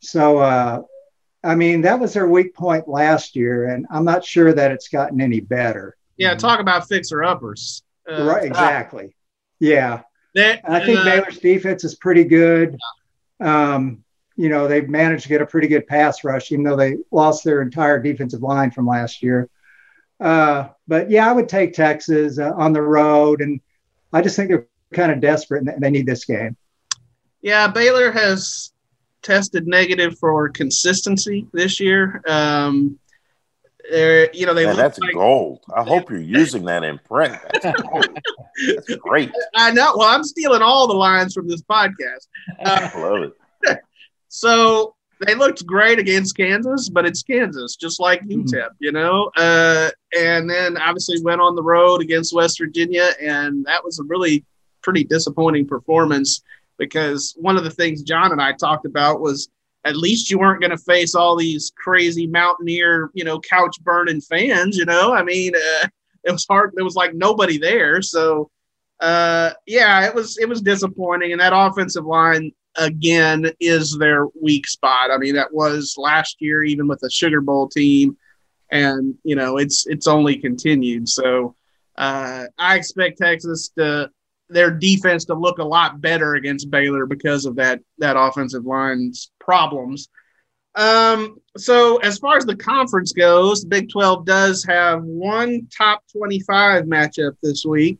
So, 0.00 0.38
uh, 0.38 0.82
I 1.44 1.54
mean, 1.54 1.82
that 1.82 2.00
was 2.00 2.14
their 2.14 2.26
weak 2.26 2.54
point 2.54 2.88
last 2.88 3.36
year, 3.36 3.68
and 3.68 3.86
I'm 3.90 4.04
not 4.04 4.24
sure 4.24 4.52
that 4.52 4.72
it's 4.72 4.88
gotten 4.88 5.20
any 5.20 5.40
better. 5.40 5.96
Yeah, 6.16 6.34
talk 6.34 6.60
about 6.60 6.88
fixer 6.88 7.22
uppers. 7.22 7.82
Uh, 8.10 8.24
right, 8.24 8.44
exactly. 8.44 9.14
Yeah. 9.60 10.02
That, 10.34 10.62
I 10.68 10.84
think 10.84 10.98
uh, 10.98 11.04
Baylor's 11.04 11.38
defense 11.38 11.84
is 11.84 11.94
pretty 11.94 12.24
good. 12.24 12.78
Um, 13.40 14.04
you 14.36 14.48
know, 14.48 14.68
they've 14.68 14.88
managed 14.88 15.24
to 15.24 15.28
get 15.28 15.42
a 15.42 15.46
pretty 15.46 15.68
good 15.68 15.86
pass 15.86 16.22
rush, 16.24 16.52
even 16.52 16.64
though 16.64 16.76
they 16.76 16.96
lost 17.10 17.44
their 17.44 17.62
entire 17.62 18.00
defensive 18.00 18.42
line 18.42 18.70
from 18.70 18.86
last 18.86 19.22
year. 19.22 19.48
Uh, 20.20 20.68
but 20.86 21.10
yeah, 21.10 21.28
I 21.28 21.32
would 21.32 21.48
take 21.48 21.72
Texas 21.72 22.38
uh, 22.38 22.52
on 22.56 22.72
the 22.72 22.82
road, 22.82 23.40
and 23.40 23.60
I 24.12 24.22
just 24.22 24.36
think 24.36 24.50
they're 24.50 24.66
kind 24.92 25.12
of 25.12 25.20
desperate 25.20 25.66
and 25.66 25.82
they 25.82 25.90
need 25.90 26.06
this 26.06 26.24
game. 26.24 26.56
Yeah, 27.42 27.68
Baylor 27.68 28.10
has 28.12 28.72
tested 29.22 29.66
negative 29.66 30.18
for 30.18 30.48
consistency 30.48 31.46
this 31.52 31.80
year. 31.80 32.22
Um, 32.26 32.98
you 33.90 34.46
know, 34.46 34.54
they 34.54 34.66
Man, 34.66 34.76
that's 34.76 34.98
like, 34.98 35.14
gold. 35.14 35.60
I 35.74 35.84
hope 35.84 36.10
you're 36.10 36.20
using 36.20 36.64
that 36.64 36.82
in 36.82 36.98
print. 36.98 37.38
That's, 37.52 37.64
that's 37.64 38.96
great. 38.96 39.30
I 39.54 39.70
know. 39.72 39.94
Well, 39.96 40.08
I'm 40.08 40.24
stealing 40.24 40.62
all 40.62 40.88
the 40.88 40.94
lines 40.94 41.34
from 41.34 41.46
this 41.46 41.62
podcast. 41.62 42.26
Uh, 42.64 42.90
I 42.94 43.00
love 43.00 43.22
it. 43.22 43.32
So 44.28 44.94
they 45.24 45.34
looked 45.34 45.64
great 45.64 45.98
against 45.98 46.36
Kansas, 46.36 46.88
but 46.88 47.06
it's 47.06 47.22
Kansas, 47.22 47.76
just 47.76 48.00
like 48.00 48.22
UTEP, 48.22 48.52
mm-hmm. 48.52 48.74
you 48.80 48.92
know. 48.92 49.30
Uh, 49.36 49.90
and 50.16 50.48
then 50.48 50.76
obviously 50.76 51.20
went 51.22 51.40
on 51.40 51.54
the 51.54 51.62
road 51.62 52.02
against 52.02 52.34
West 52.34 52.58
Virginia, 52.58 53.10
and 53.20 53.64
that 53.64 53.82
was 53.82 53.98
a 53.98 54.04
really 54.04 54.44
pretty 54.82 55.04
disappointing 55.04 55.66
performance. 55.66 56.42
because 56.78 57.34
one 57.38 57.56
of 57.56 57.64
the 57.64 57.70
things 57.70 58.02
John 58.02 58.32
and 58.32 58.40
I 58.40 58.52
talked 58.52 58.84
about 58.84 59.20
was 59.20 59.48
at 59.86 59.96
least 59.96 60.30
you 60.30 60.38
weren't 60.38 60.60
going 60.60 60.76
to 60.76 60.78
face 60.78 61.14
all 61.14 61.36
these 61.36 61.72
crazy 61.76 62.26
mountaineer, 62.26 63.10
you 63.14 63.24
know, 63.24 63.40
couch 63.40 63.76
burning 63.82 64.20
fans. 64.20 64.76
You 64.76 64.84
know, 64.84 65.14
I 65.14 65.22
mean, 65.22 65.54
uh, 65.54 65.88
it 66.24 66.32
was 66.32 66.44
hard. 66.48 66.72
There 66.74 66.84
was 66.84 66.96
like 66.96 67.14
nobody 67.14 67.56
there, 67.56 68.02
so 68.02 68.50
uh, 69.00 69.52
yeah, 69.66 70.06
it 70.06 70.14
was 70.14 70.38
it 70.38 70.48
was 70.48 70.60
disappointing. 70.60 71.32
And 71.32 71.40
that 71.40 71.52
offensive 71.54 72.04
line 72.04 72.52
again 72.78 73.50
is 73.60 73.96
their 73.98 74.26
weak 74.40 74.66
spot. 74.66 75.10
I 75.10 75.18
mean, 75.18 75.34
that 75.34 75.52
was 75.52 75.94
last 75.96 76.36
year, 76.40 76.62
even 76.62 76.88
with 76.88 77.00
the 77.00 77.10
Sugar 77.10 77.40
Bowl 77.40 77.68
team, 77.68 78.16
and 78.70 79.14
you 79.24 79.36
know, 79.36 79.58
it's 79.58 79.86
it's 79.86 80.06
only 80.06 80.36
continued. 80.36 81.08
So 81.08 81.54
uh, 81.96 82.44
I 82.58 82.76
expect 82.76 83.18
Texas 83.18 83.70
to 83.76 84.10
their 84.48 84.70
defense 84.70 85.24
to 85.24 85.34
look 85.34 85.58
a 85.58 85.64
lot 85.64 86.00
better 86.00 86.34
against 86.34 86.70
Baylor 86.70 87.06
because 87.06 87.46
of 87.46 87.56
that 87.56 87.80
that 87.98 88.16
offensive 88.18 88.64
line's 88.64 89.30
problems. 89.40 90.08
Um, 90.76 91.38
so 91.56 91.96
as 91.98 92.18
far 92.18 92.36
as 92.36 92.44
the 92.44 92.54
conference 92.54 93.12
goes, 93.12 93.64
Big 93.64 93.90
12 93.90 94.26
does 94.26 94.62
have 94.64 95.02
one 95.02 95.68
top 95.76 96.02
25 96.12 96.84
matchup 96.84 97.32
this 97.42 97.64
week. 97.64 97.98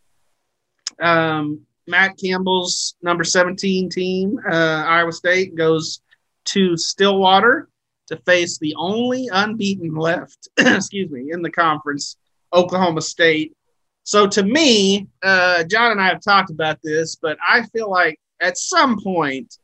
Um, 1.00 1.65
Matt 1.86 2.16
Campbell's 2.22 2.96
number 3.02 3.24
17 3.24 3.88
team, 3.88 4.38
uh, 4.50 4.84
Iowa 4.86 5.12
State, 5.12 5.54
goes 5.54 6.00
to 6.46 6.76
Stillwater 6.76 7.68
to 8.08 8.16
face 8.18 8.58
the 8.58 8.74
only 8.76 9.28
unbeaten 9.32 9.94
left, 9.94 10.48
excuse 10.58 11.10
me, 11.10 11.28
in 11.30 11.42
the 11.42 11.50
conference, 11.50 12.16
Oklahoma 12.52 13.02
State. 13.02 13.52
So 14.04 14.26
to 14.28 14.42
me, 14.42 15.08
uh, 15.22 15.64
John 15.64 15.92
and 15.92 16.00
I 16.00 16.08
have 16.08 16.20
talked 16.20 16.50
about 16.50 16.78
this, 16.82 17.16
but 17.16 17.38
I 17.46 17.64
feel 17.66 17.90
like 17.90 18.18
at 18.40 18.56
some 18.56 19.00
point, 19.02 19.58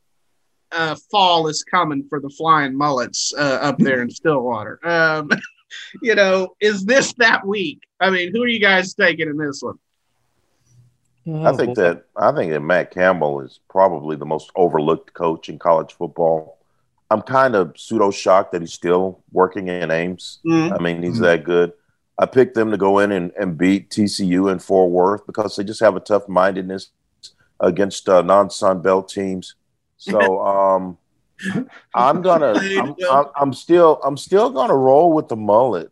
uh, 0.73 0.95
fall 1.11 1.47
is 1.47 1.63
coming 1.63 2.05
for 2.09 2.19
the 2.19 2.29
flying 2.29 2.75
mullets 2.75 3.33
uh, 3.37 3.59
up 3.61 3.77
there 3.77 4.01
in 4.01 4.09
Stillwater. 4.09 4.79
Um, 4.85 5.29
you 6.01 6.15
know, 6.15 6.55
is 6.59 6.85
this 6.85 7.13
that 7.19 7.45
week? 7.45 7.79
I 7.99 8.09
mean, 8.09 8.31
who 8.33 8.43
are 8.43 8.47
you 8.47 8.59
guys 8.59 8.93
taking 8.93 9.29
in 9.29 9.37
this 9.37 9.61
one? 9.61 9.77
Oh, 11.25 11.45
I 11.45 11.53
think 11.55 11.77
that 11.77 12.05
I 12.15 12.31
think 12.33 12.51
that 12.51 12.59
Matt 12.59 12.91
Campbell 12.91 13.39
is 13.41 13.59
probably 13.69 14.15
the 14.15 14.25
most 14.25 14.51
overlooked 14.55 15.13
coach 15.13 15.47
in 15.47 15.57
college 15.57 15.93
football. 15.93 16.57
I'm 17.09 17.21
kind 17.21 17.55
of 17.55 17.77
pseudo 17.77 18.11
shocked 18.11 18.51
that 18.51 18.61
he's 18.61 18.73
still 18.73 19.23
working 19.31 19.67
in 19.67 19.91
Ames. 19.91 20.39
Mm-hmm. 20.45 20.73
I 20.73 20.79
mean, 20.79 21.03
he's 21.03 21.13
mm-hmm. 21.13 21.23
that 21.23 21.43
good. 21.43 21.73
I 22.19 22.25
picked 22.25 22.55
them 22.55 22.71
to 22.71 22.77
go 22.77 22.99
in 22.99 23.11
and, 23.11 23.31
and 23.39 23.57
beat 23.57 23.89
TCU 23.89 24.51
in 24.51 24.59
Fort 24.59 24.91
Worth 24.91 25.25
because 25.25 25.55
they 25.55 25.63
just 25.63 25.79
have 25.79 25.95
a 25.95 25.99
tough 25.99 26.27
mindedness 26.27 26.89
against 27.59 28.09
uh, 28.09 28.21
non 28.21 28.49
Sun 28.49 28.81
Belt 28.81 29.09
teams. 29.09 29.55
So 29.97 30.39
um, 30.45 30.97
I'm 31.95 32.21
gonna 32.21 32.53
I'm, 32.55 32.95
I'm, 33.09 33.25
I'm, 33.35 33.53
still 33.53 33.99
I'm 34.03 34.17
still 34.17 34.49
gonna 34.49 34.75
roll 34.75 35.13
with 35.13 35.29
the 35.29 35.35
mullet 35.35 35.91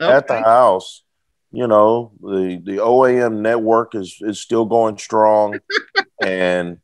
okay. 0.00 0.10
at 0.12 0.26
the 0.26 0.40
house 0.40 1.02
you 1.52 1.66
know 1.66 2.12
the 2.20 2.60
the 2.64 2.76
OAM 2.76 3.40
network 3.40 3.94
is 3.94 4.18
is 4.20 4.40
still 4.40 4.64
going 4.64 4.98
strong, 4.98 5.58
and 6.22 6.78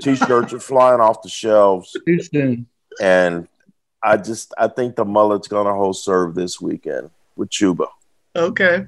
t-shirts 0.00 0.52
are 0.52 0.60
flying 0.60 1.00
off 1.00 1.22
the 1.22 1.28
shelves. 1.28 1.96
Houston. 2.06 2.66
And 3.00 3.46
I 4.02 4.16
just 4.16 4.52
I 4.58 4.68
think 4.68 4.96
the 4.96 5.04
mullet's 5.04 5.48
gonna 5.48 5.74
hold 5.74 5.96
serve 5.96 6.34
this 6.34 6.60
weekend 6.60 7.10
with 7.36 7.50
Chuba. 7.50 7.88
Okay, 8.34 8.86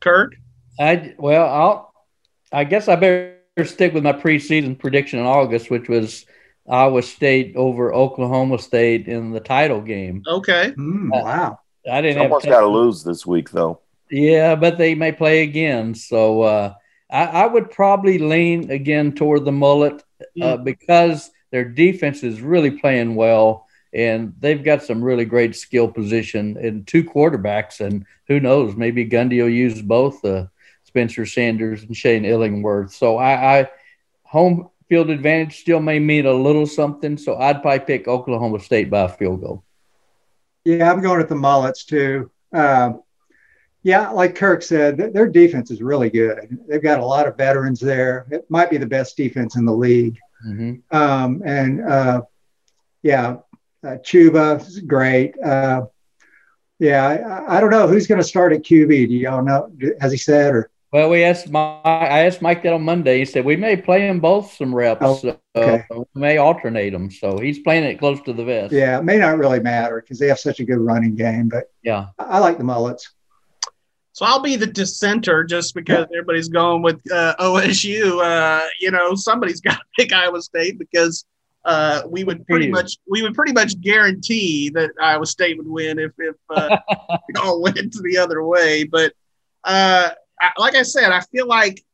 Kirk. 0.00 0.36
I 0.78 1.14
well 1.18 1.46
I'll 1.46 1.94
I 2.52 2.64
guess 2.64 2.88
I 2.88 2.96
better 2.96 3.36
stick 3.64 3.92
with 3.92 4.02
my 4.02 4.12
preseason 4.12 4.78
prediction 4.78 5.18
in 5.18 5.26
August, 5.26 5.70
which 5.70 5.88
was 5.88 6.26
Iowa 6.68 7.02
State 7.02 7.54
over 7.56 7.94
Oklahoma 7.94 8.58
State 8.58 9.08
in 9.08 9.30
the 9.30 9.40
title 9.40 9.80
game. 9.80 10.22
Okay. 10.26 10.72
Mm, 10.76 11.10
wow. 11.10 11.60
I 11.90 12.00
didn't. 12.00 12.22
Someone's 12.22 12.44
got 12.44 12.60
to 12.60 12.66
lose 12.66 13.04
this 13.04 13.24
week, 13.24 13.50
though. 13.50 13.80
Yeah, 14.10 14.54
but 14.54 14.78
they 14.78 14.94
may 14.94 15.12
play 15.12 15.42
again. 15.42 15.94
So 15.94 16.42
uh, 16.42 16.74
I, 17.10 17.24
I, 17.24 17.46
would 17.46 17.70
probably 17.70 18.18
lean 18.18 18.70
again 18.70 19.12
toward 19.12 19.44
the 19.44 19.52
mullet 19.52 20.02
uh, 20.20 20.56
mm. 20.56 20.64
because 20.64 21.30
their 21.50 21.64
defense 21.64 22.22
is 22.22 22.40
really 22.40 22.70
playing 22.70 23.16
well, 23.16 23.66
and 23.92 24.34
they've 24.38 24.62
got 24.62 24.82
some 24.82 25.02
really 25.02 25.24
great 25.24 25.56
skill 25.56 25.88
position 25.88 26.56
and 26.56 26.86
two 26.86 27.02
quarterbacks. 27.02 27.80
And 27.80 28.04
who 28.28 28.38
knows, 28.40 28.76
maybe 28.76 29.08
Gundy 29.08 29.42
will 29.42 29.48
use 29.48 29.82
both 29.82 30.24
uh, 30.24 30.46
Spencer 30.84 31.26
Sanders 31.26 31.82
and 31.82 31.96
Shane 31.96 32.24
Illingworth. 32.24 32.92
So 32.92 33.16
I, 33.16 33.60
I 33.60 33.70
home 34.22 34.70
field 34.88 35.10
advantage 35.10 35.60
still 35.60 35.80
may 35.80 35.98
mean 35.98 36.26
a 36.26 36.32
little 36.32 36.66
something. 36.66 37.16
So 37.18 37.36
I'd 37.36 37.62
probably 37.62 37.80
pick 37.80 38.08
Oklahoma 38.08 38.60
State 38.60 38.90
by 38.90 39.02
a 39.02 39.08
field 39.08 39.40
goal. 39.40 39.64
Yeah, 40.64 40.90
I'm 40.90 41.00
going 41.00 41.18
with 41.18 41.28
the 41.28 41.36
mullets 41.36 41.84
too. 41.84 42.30
Um, 42.52 43.02
yeah, 43.86 44.08
like 44.08 44.34
Kirk 44.34 44.64
said, 44.64 44.98
th- 44.98 45.12
their 45.12 45.28
defense 45.28 45.70
is 45.70 45.80
really 45.80 46.10
good. 46.10 46.58
They've 46.68 46.82
got 46.82 46.98
a 46.98 47.06
lot 47.06 47.28
of 47.28 47.36
veterans 47.36 47.78
there. 47.78 48.26
It 48.32 48.44
might 48.50 48.68
be 48.68 48.78
the 48.78 48.86
best 48.86 49.16
defense 49.16 49.54
in 49.54 49.64
the 49.64 49.72
league. 49.72 50.18
Mm-hmm. 50.44 50.96
Um, 50.96 51.40
and 51.46 51.84
uh, 51.88 52.22
yeah, 53.04 53.36
uh, 53.84 53.98
Chuba 53.98 54.60
is 54.60 54.80
great. 54.80 55.40
Uh, 55.40 55.86
yeah, 56.80 57.06
I, 57.06 57.58
I, 57.58 57.60
don't 57.60 57.70
know 57.70 57.86
who's 57.86 58.08
going 58.08 58.20
to 58.20 58.26
start 58.26 58.52
at 58.52 58.64
QB. 58.64 58.88
Do 58.88 59.14
y'all 59.14 59.44
know? 59.44 59.70
Has 60.00 60.10
he 60.10 60.18
said 60.18 60.52
or? 60.52 60.68
Well, 60.92 61.08
we 61.08 61.22
asked 61.22 61.48
Mike. 61.48 61.80
I 61.84 62.26
asked 62.26 62.42
Mike 62.42 62.64
that 62.64 62.72
on 62.72 62.82
Monday. 62.82 63.18
He 63.18 63.24
said 63.24 63.44
we 63.44 63.54
may 63.54 63.76
play 63.76 64.08
him 64.08 64.18
both 64.18 64.52
some 64.54 64.74
reps. 64.74 65.00
Oh, 65.00 65.38
okay. 65.54 65.84
Uh, 65.92 66.00
we 66.12 66.20
may 66.20 66.38
alternate 66.38 66.90
them. 66.90 67.08
So 67.08 67.38
he's 67.38 67.60
playing 67.60 67.84
it 67.84 68.00
close 68.00 68.20
to 68.22 68.32
the 68.32 68.44
vest. 68.44 68.72
Yeah, 68.72 68.98
it 68.98 69.04
may 69.04 69.18
not 69.18 69.38
really 69.38 69.60
matter 69.60 70.00
because 70.00 70.18
they 70.18 70.26
have 70.26 70.40
such 70.40 70.58
a 70.58 70.64
good 70.64 70.78
running 70.78 71.14
game. 71.14 71.48
But 71.48 71.70
yeah, 71.84 72.08
I, 72.18 72.24
I 72.24 72.38
like 72.38 72.58
the 72.58 72.64
mullets. 72.64 73.12
So 74.16 74.24
I'll 74.24 74.40
be 74.40 74.56
the 74.56 74.66
dissenter 74.66 75.44
just 75.44 75.74
because 75.74 76.06
everybody's 76.10 76.48
going 76.48 76.80
with 76.80 76.98
uh, 77.12 77.34
OSU. 77.38 78.24
Uh, 78.24 78.66
you 78.80 78.90
know, 78.90 79.14
somebody's 79.14 79.60
got 79.68 79.74
to 79.74 79.84
pick 79.98 80.10
Iowa 80.10 80.40
State 80.40 80.78
because 80.78 81.26
uh, 81.66 82.00
we 82.08 82.24
would 82.24 82.46
pretty 82.46 82.70
much 82.70 82.96
we 83.06 83.20
would 83.20 83.34
pretty 83.34 83.52
much 83.52 83.78
guarantee 83.82 84.70
that 84.70 84.92
Iowa 84.98 85.26
State 85.26 85.58
would 85.58 85.68
win 85.68 85.98
if 85.98 86.12
if 86.16 86.34
uh, 86.48 86.78
it 87.28 87.36
all 87.36 87.60
went 87.60 87.92
the 87.92 88.16
other 88.16 88.42
way. 88.42 88.84
But 88.84 89.12
uh, 89.64 90.08
I, 90.40 90.50
like 90.56 90.76
I 90.76 90.82
said, 90.82 91.12
I 91.12 91.20
feel 91.20 91.46
like 91.46 91.84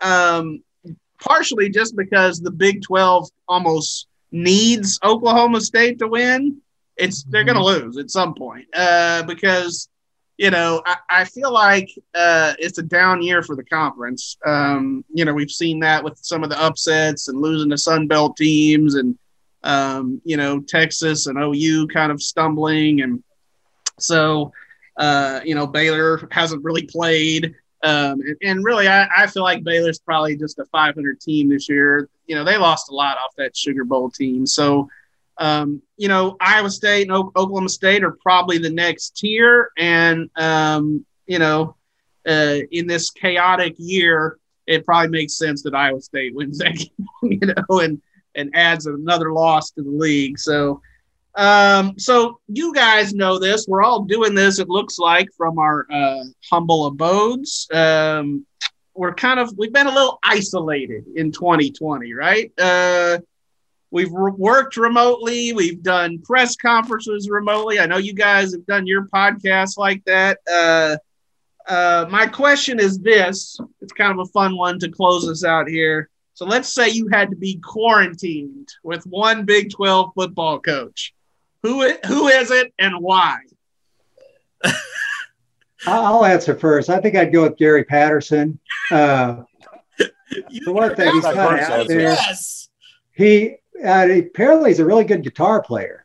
um, 0.00 0.62
partially 1.20 1.68
just 1.68 1.94
because 1.96 2.40
the 2.40 2.50
Big 2.50 2.80
Twelve 2.80 3.28
almost 3.46 4.06
needs 4.32 4.98
Oklahoma 5.04 5.60
State 5.60 5.98
to 5.98 6.08
win. 6.08 6.62
It's 6.96 7.24
they're 7.24 7.44
going 7.44 7.58
to 7.58 7.62
mm-hmm. 7.62 7.88
lose 7.88 7.98
at 7.98 8.10
some 8.10 8.34
point 8.34 8.68
uh, 8.74 9.24
because 9.24 9.90
you 10.38 10.52
know, 10.52 10.80
I, 10.86 10.96
I 11.10 11.24
feel 11.24 11.52
like 11.52 11.90
uh, 12.14 12.54
it's 12.60 12.78
a 12.78 12.82
down 12.82 13.20
year 13.22 13.42
for 13.42 13.56
the 13.56 13.64
conference. 13.64 14.36
Um, 14.46 15.04
you 15.12 15.24
know, 15.24 15.34
we've 15.34 15.50
seen 15.50 15.80
that 15.80 16.02
with 16.02 16.16
some 16.22 16.44
of 16.44 16.48
the 16.50 16.62
upsets 16.62 17.26
and 17.26 17.40
losing 17.40 17.70
to 17.70 17.78
Sun 17.78 18.06
Belt 18.06 18.36
teams 18.36 18.94
and, 18.94 19.18
um, 19.64 20.22
you 20.24 20.36
know, 20.36 20.60
Texas 20.60 21.26
and 21.26 21.38
OU 21.38 21.88
kind 21.88 22.12
of 22.12 22.22
stumbling. 22.22 23.02
And 23.02 23.22
so, 23.98 24.52
uh, 24.96 25.40
you 25.44 25.56
know, 25.56 25.66
Baylor 25.66 26.28
hasn't 26.30 26.62
really 26.62 26.86
played. 26.86 27.56
Um, 27.82 28.20
and, 28.20 28.36
and, 28.42 28.64
really, 28.64 28.86
I, 28.86 29.08
I 29.16 29.26
feel 29.26 29.42
like 29.42 29.64
Baylor's 29.64 29.98
probably 29.98 30.36
just 30.36 30.60
a 30.60 30.64
500 30.66 31.20
team 31.20 31.48
this 31.48 31.68
year. 31.68 32.08
You 32.26 32.36
know, 32.36 32.44
they 32.44 32.56
lost 32.56 32.90
a 32.90 32.94
lot 32.94 33.18
off 33.18 33.34
that 33.38 33.56
Sugar 33.56 33.84
Bowl 33.84 34.08
team. 34.08 34.46
So, 34.46 34.88
um, 35.38 35.80
you 35.96 36.08
know, 36.08 36.36
Iowa 36.40 36.70
State 36.70 37.08
and 37.08 37.16
Oklahoma 37.16 37.68
State 37.68 38.02
are 38.02 38.16
probably 38.22 38.58
the 38.58 38.70
next 38.70 39.16
tier. 39.16 39.70
And, 39.78 40.28
um, 40.36 41.06
you 41.26 41.38
know, 41.38 41.76
uh, 42.26 42.58
in 42.70 42.86
this 42.86 43.10
chaotic 43.10 43.74
year, 43.78 44.38
it 44.66 44.84
probably 44.84 45.08
makes 45.08 45.36
sense 45.36 45.62
that 45.62 45.74
Iowa 45.74 46.00
State 46.00 46.34
wins 46.34 46.58
that 46.58 46.74
game, 46.76 47.08
you 47.22 47.38
know, 47.40 47.80
and, 47.80 48.02
and 48.34 48.50
adds 48.54 48.86
another 48.86 49.32
loss 49.32 49.70
to 49.72 49.82
the 49.82 49.90
league. 49.90 50.38
So, 50.38 50.82
um, 51.36 51.98
so 51.98 52.40
you 52.48 52.74
guys 52.74 53.14
know 53.14 53.38
this. 53.38 53.66
We're 53.68 53.82
all 53.82 54.02
doing 54.02 54.34
this, 54.34 54.58
it 54.58 54.68
looks 54.68 54.98
like, 54.98 55.28
from 55.36 55.58
our 55.58 55.86
uh, 55.90 56.24
humble 56.50 56.86
abodes. 56.86 57.68
Um, 57.72 58.44
we're 58.94 59.14
kind 59.14 59.38
of, 59.38 59.56
we've 59.56 59.72
been 59.72 59.86
a 59.86 59.94
little 59.94 60.18
isolated 60.24 61.04
in 61.14 61.30
2020, 61.30 62.12
right? 62.12 62.52
Uh, 62.58 63.18
We've 63.90 64.12
re- 64.12 64.32
worked 64.36 64.76
remotely. 64.76 65.52
We've 65.52 65.82
done 65.82 66.20
press 66.20 66.56
conferences 66.56 67.28
remotely. 67.30 67.78
I 67.78 67.86
know 67.86 67.96
you 67.96 68.12
guys 68.12 68.52
have 68.52 68.66
done 68.66 68.86
your 68.86 69.06
podcasts 69.06 69.78
like 69.78 70.04
that. 70.04 70.38
Uh, 70.50 70.96
uh, 71.68 72.06
my 72.10 72.26
question 72.26 72.80
is 72.80 72.98
this 72.98 73.58
it's 73.80 73.92
kind 73.92 74.12
of 74.12 74.26
a 74.26 74.30
fun 74.30 74.56
one 74.56 74.78
to 74.80 74.90
close 74.90 75.28
us 75.28 75.44
out 75.44 75.68
here. 75.68 76.08
So 76.34 76.46
let's 76.46 76.72
say 76.72 76.88
you 76.90 77.08
had 77.08 77.30
to 77.30 77.36
be 77.36 77.60
quarantined 77.64 78.68
with 78.84 79.02
one 79.04 79.44
Big 79.44 79.70
12 79.72 80.12
football 80.14 80.60
coach. 80.60 81.12
Who, 81.62 81.92
who 82.06 82.28
is 82.28 82.50
it 82.50 82.72
and 82.78 82.94
why? 83.00 83.38
I'll 85.86 86.24
answer 86.24 86.54
first. 86.54 86.90
I 86.90 87.00
think 87.00 87.16
I'd 87.16 87.32
go 87.32 87.42
with 87.42 87.56
Gary 87.56 87.84
Patterson. 87.84 88.58
Uh, 88.90 89.42
for 90.64 90.72
one 90.72 90.94
thing, 90.94 91.12
he's 91.12 91.24
kind 91.24 91.58
of 91.58 91.70
out 91.70 91.88
there. 91.88 92.00
Yes. 92.00 92.68
he 93.14 93.56
uh, 93.84 94.08
apparently 94.10 94.70
he's 94.70 94.78
a 94.80 94.84
really 94.84 95.04
good 95.04 95.22
guitar 95.22 95.62
player. 95.62 96.04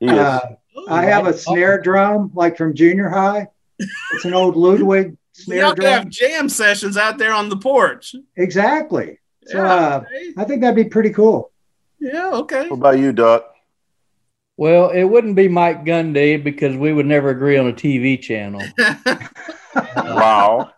Uh, 0.00 0.40
I 0.88 1.04
have 1.04 1.26
a 1.26 1.36
snare 1.36 1.80
drum 1.80 2.30
like 2.34 2.56
from 2.56 2.74
junior 2.74 3.08
high. 3.08 3.48
It's 3.78 4.24
an 4.24 4.34
old 4.34 4.56
Ludwig 4.56 5.16
snare 5.32 5.58
Y'all 5.58 5.74
drum. 5.74 5.92
have 5.92 6.08
jam 6.08 6.48
sessions 6.48 6.96
out 6.96 7.18
there 7.18 7.32
on 7.32 7.48
the 7.48 7.56
porch. 7.56 8.14
Exactly. 8.36 9.18
So 9.46 9.58
Yeah, 9.58 9.74
uh. 9.74 10.04
I 10.36 10.44
think 10.44 10.60
that'd 10.60 10.76
be 10.76 10.84
pretty 10.88 11.10
cool. 11.10 11.50
Yeah, 11.98 12.30
okay. 12.32 12.68
What 12.68 12.76
about 12.78 12.98
you, 12.98 13.12
Duck? 13.12 13.48
Well, 14.56 14.90
it 14.90 15.04
wouldn't 15.04 15.34
be 15.34 15.48
Mike 15.48 15.84
Gundy 15.84 16.42
because 16.42 16.76
we 16.76 16.92
would 16.92 17.06
never 17.06 17.30
agree 17.30 17.56
on 17.56 17.68
a 17.68 17.72
TV 17.72 18.20
channel. 18.20 18.62
Wow. 19.96 20.70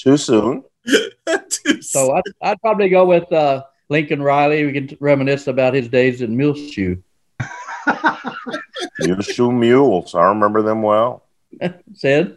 Too 0.00 0.16
soon. 0.16 0.64
So 1.80 2.12
I'd, 2.14 2.22
I'd 2.42 2.60
probably 2.60 2.88
go 2.88 3.06
with 3.06 3.30
uh, 3.32 3.62
Lincoln 3.88 4.22
Riley. 4.22 4.64
We 4.66 4.72
can 4.72 4.96
reminisce 5.00 5.46
about 5.46 5.74
his 5.74 5.88
days 5.88 6.22
in 6.22 6.36
Muleshoe. 6.36 6.96
Your 9.00 9.22
shoe 9.22 9.52
mules. 9.52 10.14
I 10.14 10.24
remember 10.24 10.62
them 10.62 10.82
well. 10.82 11.24
Said, 11.94 12.36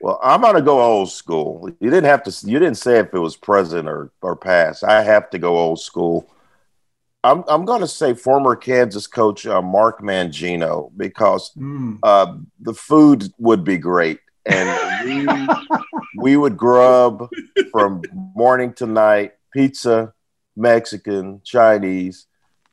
Well, 0.00 0.20
I'm 0.22 0.40
gonna 0.40 0.62
go 0.62 0.80
old 0.80 1.10
school. 1.10 1.68
You 1.80 1.90
didn't 1.90 2.04
have 2.04 2.22
to. 2.24 2.48
You 2.48 2.58
didn't 2.58 2.76
say 2.78 2.98
if 3.00 3.12
it 3.12 3.18
was 3.18 3.36
present 3.36 3.88
or 3.88 4.10
or 4.22 4.36
past. 4.36 4.84
I 4.84 5.02
have 5.02 5.30
to 5.30 5.38
go 5.38 5.56
old 5.58 5.80
school. 5.80 6.30
I'm 7.24 7.42
I'm 7.48 7.64
gonna 7.64 7.88
say 7.88 8.14
former 8.14 8.54
Kansas 8.54 9.06
coach 9.06 9.46
uh, 9.46 9.60
Mark 9.62 10.00
Mangino 10.00 10.90
because 10.96 11.50
Mm. 11.56 11.98
uh, 12.02 12.36
the 12.60 12.74
food 12.74 13.24
would 13.38 13.64
be 13.64 13.78
great, 13.78 14.20
and 14.44 14.68
we 15.04 15.48
we 16.16 16.36
would 16.36 16.56
grub 16.56 17.28
from 17.72 18.02
morning 18.12 18.72
to 18.74 18.86
night. 18.86 19.32
Pizza, 19.52 20.12
Mexican, 20.56 21.40
Chinese. 21.44 22.26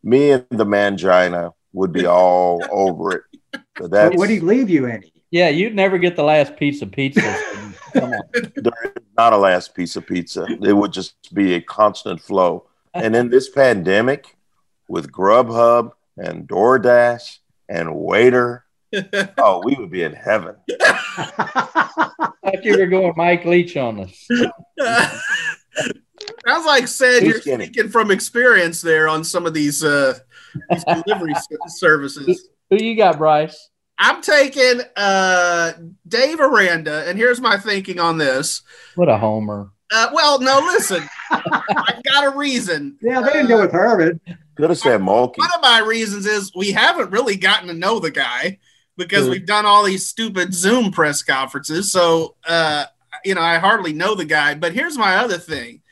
Me 0.03 0.31
and 0.31 0.45
the 0.49 0.65
mangina 0.65 1.53
would 1.73 1.91
be 1.91 2.05
all 2.05 2.61
over 2.71 3.11
it. 3.11 3.23
So 3.53 3.61
But 3.79 3.91
that's 3.91 4.17
would 4.17 4.29
he 4.29 4.39
leave 4.39 4.69
you 4.69 4.85
any? 4.87 5.11
yeah, 5.31 5.49
you'd 5.49 5.75
never 5.75 5.97
get 5.97 6.15
the 6.15 6.23
last 6.23 6.55
piece 6.57 6.81
of 6.81 6.91
pizza. 6.91 7.21
Come 7.93 8.13
on. 8.13 8.21
there 8.33 8.73
is 8.95 9.03
not 9.17 9.33
a 9.33 9.37
last 9.37 9.75
piece 9.75 9.95
of 9.95 10.07
pizza. 10.07 10.45
It 10.61 10.73
would 10.73 10.91
just 10.93 11.33
be 11.33 11.53
a 11.55 11.61
constant 11.61 12.21
flow. 12.21 12.67
And 12.93 13.15
in 13.15 13.29
this 13.29 13.49
pandemic, 13.49 14.35
with 14.87 15.11
Grubhub 15.11 15.91
and 16.17 16.47
DoorDash 16.47 17.39
and 17.69 17.89
Waitr, 17.89 18.61
oh, 19.37 19.61
we 19.63 19.75
would 19.75 19.89
be 19.89 20.03
in 20.03 20.13
heaven. 20.13 20.55
thought 20.69 22.63
you 22.63 22.77
were 22.77 22.87
going 22.87 23.13
Mike 23.15 23.45
Leach 23.45 23.75
on 23.77 24.01
us. 24.01 24.27
Sounds 26.47 26.65
like 26.65 26.87
said 26.87 27.21
Too 27.21 27.27
you're 27.27 27.41
skinny. 27.41 27.65
speaking 27.65 27.89
from 27.89 28.11
experience 28.11 28.81
there 28.81 29.07
on 29.07 29.23
some 29.23 29.45
of 29.45 29.53
these 29.53 29.83
uh 29.83 30.17
these 30.69 30.83
delivery 31.05 31.33
services. 31.67 32.49
Who 32.69 32.77
you 32.77 32.95
got, 32.95 33.17
Bryce? 33.17 33.69
I'm 33.97 34.21
taking 34.21 34.81
uh 34.95 35.73
Dave 36.07 36.39
Aranda, 36.39 37.07
and 37.07 37.17
here's 37.17 37.39
my 37.41 37.57
thinking 37.57 37.99
on 37.99 38.17
this. 38.17 38.61
What 38.95 39.09
a 39.09 39.17
homer. 39.17 39.71
Uh, 39.91 40.09
well, 40.11 40.39
no, 40.39 40.57
listen, 40.59 41.07
I've 41.31 42.03
got 42.03 42.33
a 42.33 42.35
reason. 42.35 42.97
yeah, 43.01 43.21
they 43.21 43.31
didn't 43.31 43.47
go 43.47 43.61
with 43.61 43.71
Herman. 43.71 44.19
Could 44.55 44.69
have 44.71 44.79
said 44.79 45.01
Mulkey. 45.01 45.37
One 45.37 45.53
of 45.53 45.61
my 45.61 45.79
reasons 45.79 46.25
is 46.25 46.51
we 46.55 46.71
haven't 46.71 47.11
really 47.11 47.35
gotten 47.35 47.67
to 47.67 47.75
know 47.75 47.99
the 47.99 48.09
guy 48.09 48.57
because 48.97 49.25
Good. 49.25 49.31
we've 49.31 49.45
done 49.45 49.67
all 49.67 49.83
these 49.83 50.07
stupid 50.07 50.51
Zoom 50.53 50.91
press 50.91 51.21
conferences. 51.21 51.91
So, 51.91 52.35
uh, 52.47 52.85
you 53.23 53.35
know, 53.35 53.41
I 53.41 53.59
hardly 53.59 53.93
know 53.93 54.15
the 54.15 54.25
guy. 54.25 54.55
But 54.55 54.73
here's 54.73 54.97
my 54.97 55.17
other 55.17 55.37
thing. 55.37 55.82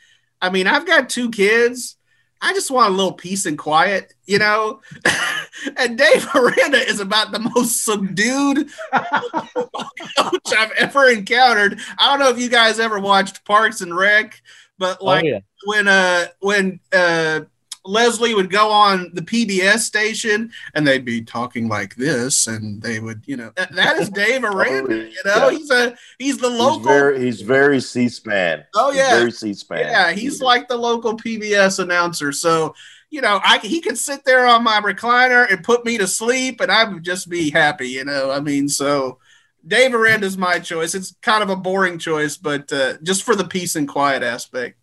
I 0.42 0.50
mean, 0.50 0.66
I've 0.66 0.86
got 0.86 1.08
two 1.08 1.30
kids. 1.30 1.96
I 2.44 2.52
just 2.52 2.72
want 2.72 2.92
a 2.92 2.96
little 2.96 3.12
peace 3.12 3.46
and 3.46 3.56
quiet, 3.56 4.14
you 4.26 4.40
know. 4.40 4.80
and 5.76 5.96
Dave 5.96 6.26
Aranda 6.34 6.78
is 6.78 6.98
about 6.98 7.30
the 7.30 7.38
most 7.38 7.84
subdued 7.84 8.68
coach 8.92 10.52
I've 10.58 10.72
ever 10.72 11.08
encountered. 11.08 11.78
I 11.98 12.10
don't 12.10 12.18
know 12.18 12.30
if 12.30 12.40
you 12.40 12.50
guys 12.50 12.80
ever 12.80 12.98
watched 12.98 13.44
Parks 13.44 13.80
and 13.80 13.96
Rec, 13.96 14.42
but 14.76 15.00
like 15.00 15.24
oh, 15.24 15.28
yeah. 15.28 15.38
when 15.66 15.86
uh 15.86 16.26
when 16.40 16.80
uh 16.92 17.42
Leslie 17.84 18.34
would 18.34 18.50
go 18.50 18.70
on 18.70 19.10
the 19.14 19.22
PBS 19.22 19.80
station 19.80 20.52
and 20.74 20.86
they'd 20.86 21.04
be 21.04 21.22
talking 21.22 21.68
like 21.68 21.96
this, 21.96 22.46
and 22.46 22.80
they 22.80 23.00
would, 23.00 23.22
you 23.26 23.36
know, 23.36 23.52
that, 23.56 23.72
that 23.74 23.96
is 23.98 24.08
Dave 24.10 24.44
Aranda. 24.44 24.96
You 25.10 25.20
know, 25.24 25.48
Yeah. 25.48 25.50
he's 25.50 25.70
a 25.70 25.96
he's 26.18 26.38
the 26.38 26.50
He's 26.50 26.58
local. 26.60 26.80
very, 26.80 27.20
he's 27.24 27.40
very 27.42 27.80
C-SPAN. 27.80 28.64
Oh, 28.74 28.92
He's 28.92 28.98
yeah. 28.98 29.10
very 29.18 29.32
C-SPAN. 29.32 29.80
yeah, 29.80 30.12
he's 30.12 30.40
like 30.40 30.68
the 30.68 30.76
local 30.76 31.16
PBS 31.16 31.78
announcer. 31.80 32.30
So, 32.32 32.74
you 33.10 33.20
know, 33.20 33.40
I 33.44 33.58
he 33.58 33.80
could 33.80 33.98
sit 33.98 34.24
there 34.24 34.46
on 34.46 34.62
my 34.64 34.80
recliner 34.80 35.50
and 35.50 35.64
put 35.64 35.84
me 35.84 35.98
to 35.98 36.06
sleep, 36.06 36.60
and 36.60 36.70
I 36.70 36.84
would 36.84 37.02
just 37.02 37.28
be 37.28 37.50
happy. 37.50 37.88
You 37.88 38.04
know, 38.04 38.30
I 38.30 38.40
mean, 38.40 38.68
so. 38.68 39.18
Dave 39.64 39.94
Aranda's 39.94 40.36
my 40.36 40.58
choice. 40.58 40.92
It's 40.92 41.14
kind 41.22 41.40
of 41.40 41.48
a 41.48 41.54
boring 41.54 41.96
choice, 41.96 42.36
but 42.36 42.72
uh, 42.72 42.94
just 43.04 43.22
for 43.22 43.36
the 43.36 43.44
peace 43.44 43.76
and 43.76 43.86
quiet 43.88 44.24
aspect. 44.24 44.76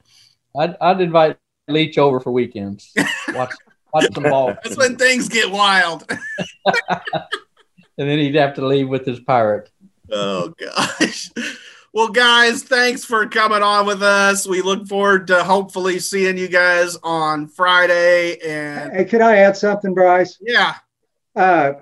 I'd, 0.58 0.78
I'd 0.80 1.02
invite 1.02 1.38
Leach 1.70 1.98
over 1.98 2.20
for 2.20 2.32
weekends. 2.32 2.92
Watch, 3.30 3.52
watch 3.94 4.08
some 4.14 4.24
ball. 4.24 4.48
That's 4.64 4.78
when 4.78 4.98
things 4.98 5.30
get 5.30 5.52
wild. 5.52 6.06
and 6.90 7.00
then 7.96 8.20
he'd 8.20 8.36
have 8.36 8.56
to 8.56 8.66
leave 8.66 8.90
with 8.90 9.06
his 9.06 9.20
pirate. 9.20 9.70
Oh 10.12 10.54
gosh. 10.60 11.30
Well, 11.94 12.10
guys, 12.10 12.64
thanks 12.64 13.04
for 13.04 13.28
coming 13.28 13.64
on 13.64 13.86
with 13.88 14.04
us. 14.04 14.48
We 14.48 14.62
look 14.62 14.88
forward 14.88 15.28
to 15.28 15.44
hopefully 15.44 16.00
seeing 16.00 16.38
you 16.38 16.48
guys 16.48 16.96
on 17.04 17.48
Friday. 17.48 18.38
And 18.46 18.94
Hey, 18.94 19.06
could 19.06 19.22
I 19.22 19.38
add 19.38 19.58
something, 19.58 19.94
Bryce? 19.94 20.38
yeah, 20.42 20.76
Uh, 21.36 21.74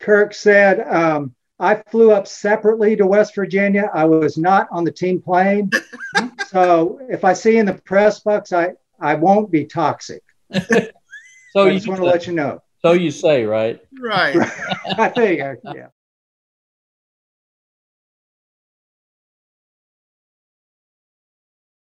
Kirk 0.00 0.34
said, 0.34 0.80
um, 0.86 1.34
I 1.58 1.76
flew 1.90 2.10
up 2.12 2.26
separately 2.26 2.96
to 2.96 3.06
West 3.06 3.34
Virginia. 3.34 3.90
I 3.94 4.04
was 4.04 4.36
not 4.36 4.68
on 4.70 4.84
the 4.84 4.92
team 4.92 5.22
plane. 5.22 5.70
so 6.48 6.98
if 7.08 7.24
I 7.24 7.32
see 7.32 7.56
in 7.56 7.64
the 7.64 7.74
press 7.74 8.20
box, 8.20 8.52
I, 8.52 8.72
I 9.00 9.14
won't 9.14 9.50
be 9.50 9.64
toxic. 9.66 10.22
So 11.56 11.68
I 11.68 11.72
just 11.72 11.86
want 11.86 12.00
to 12.00 12.06
let 12.06 12.26
you 12.26 12.32
know. 12.32 12.60
so 12.82 12.92
you 12.94 13.12
say, 13.12 13.44
right? 13.44 13.80
right. 14.00 14.34
I 14.98 15.08
think, 15.08 15.38
yeah. 15.38 15.86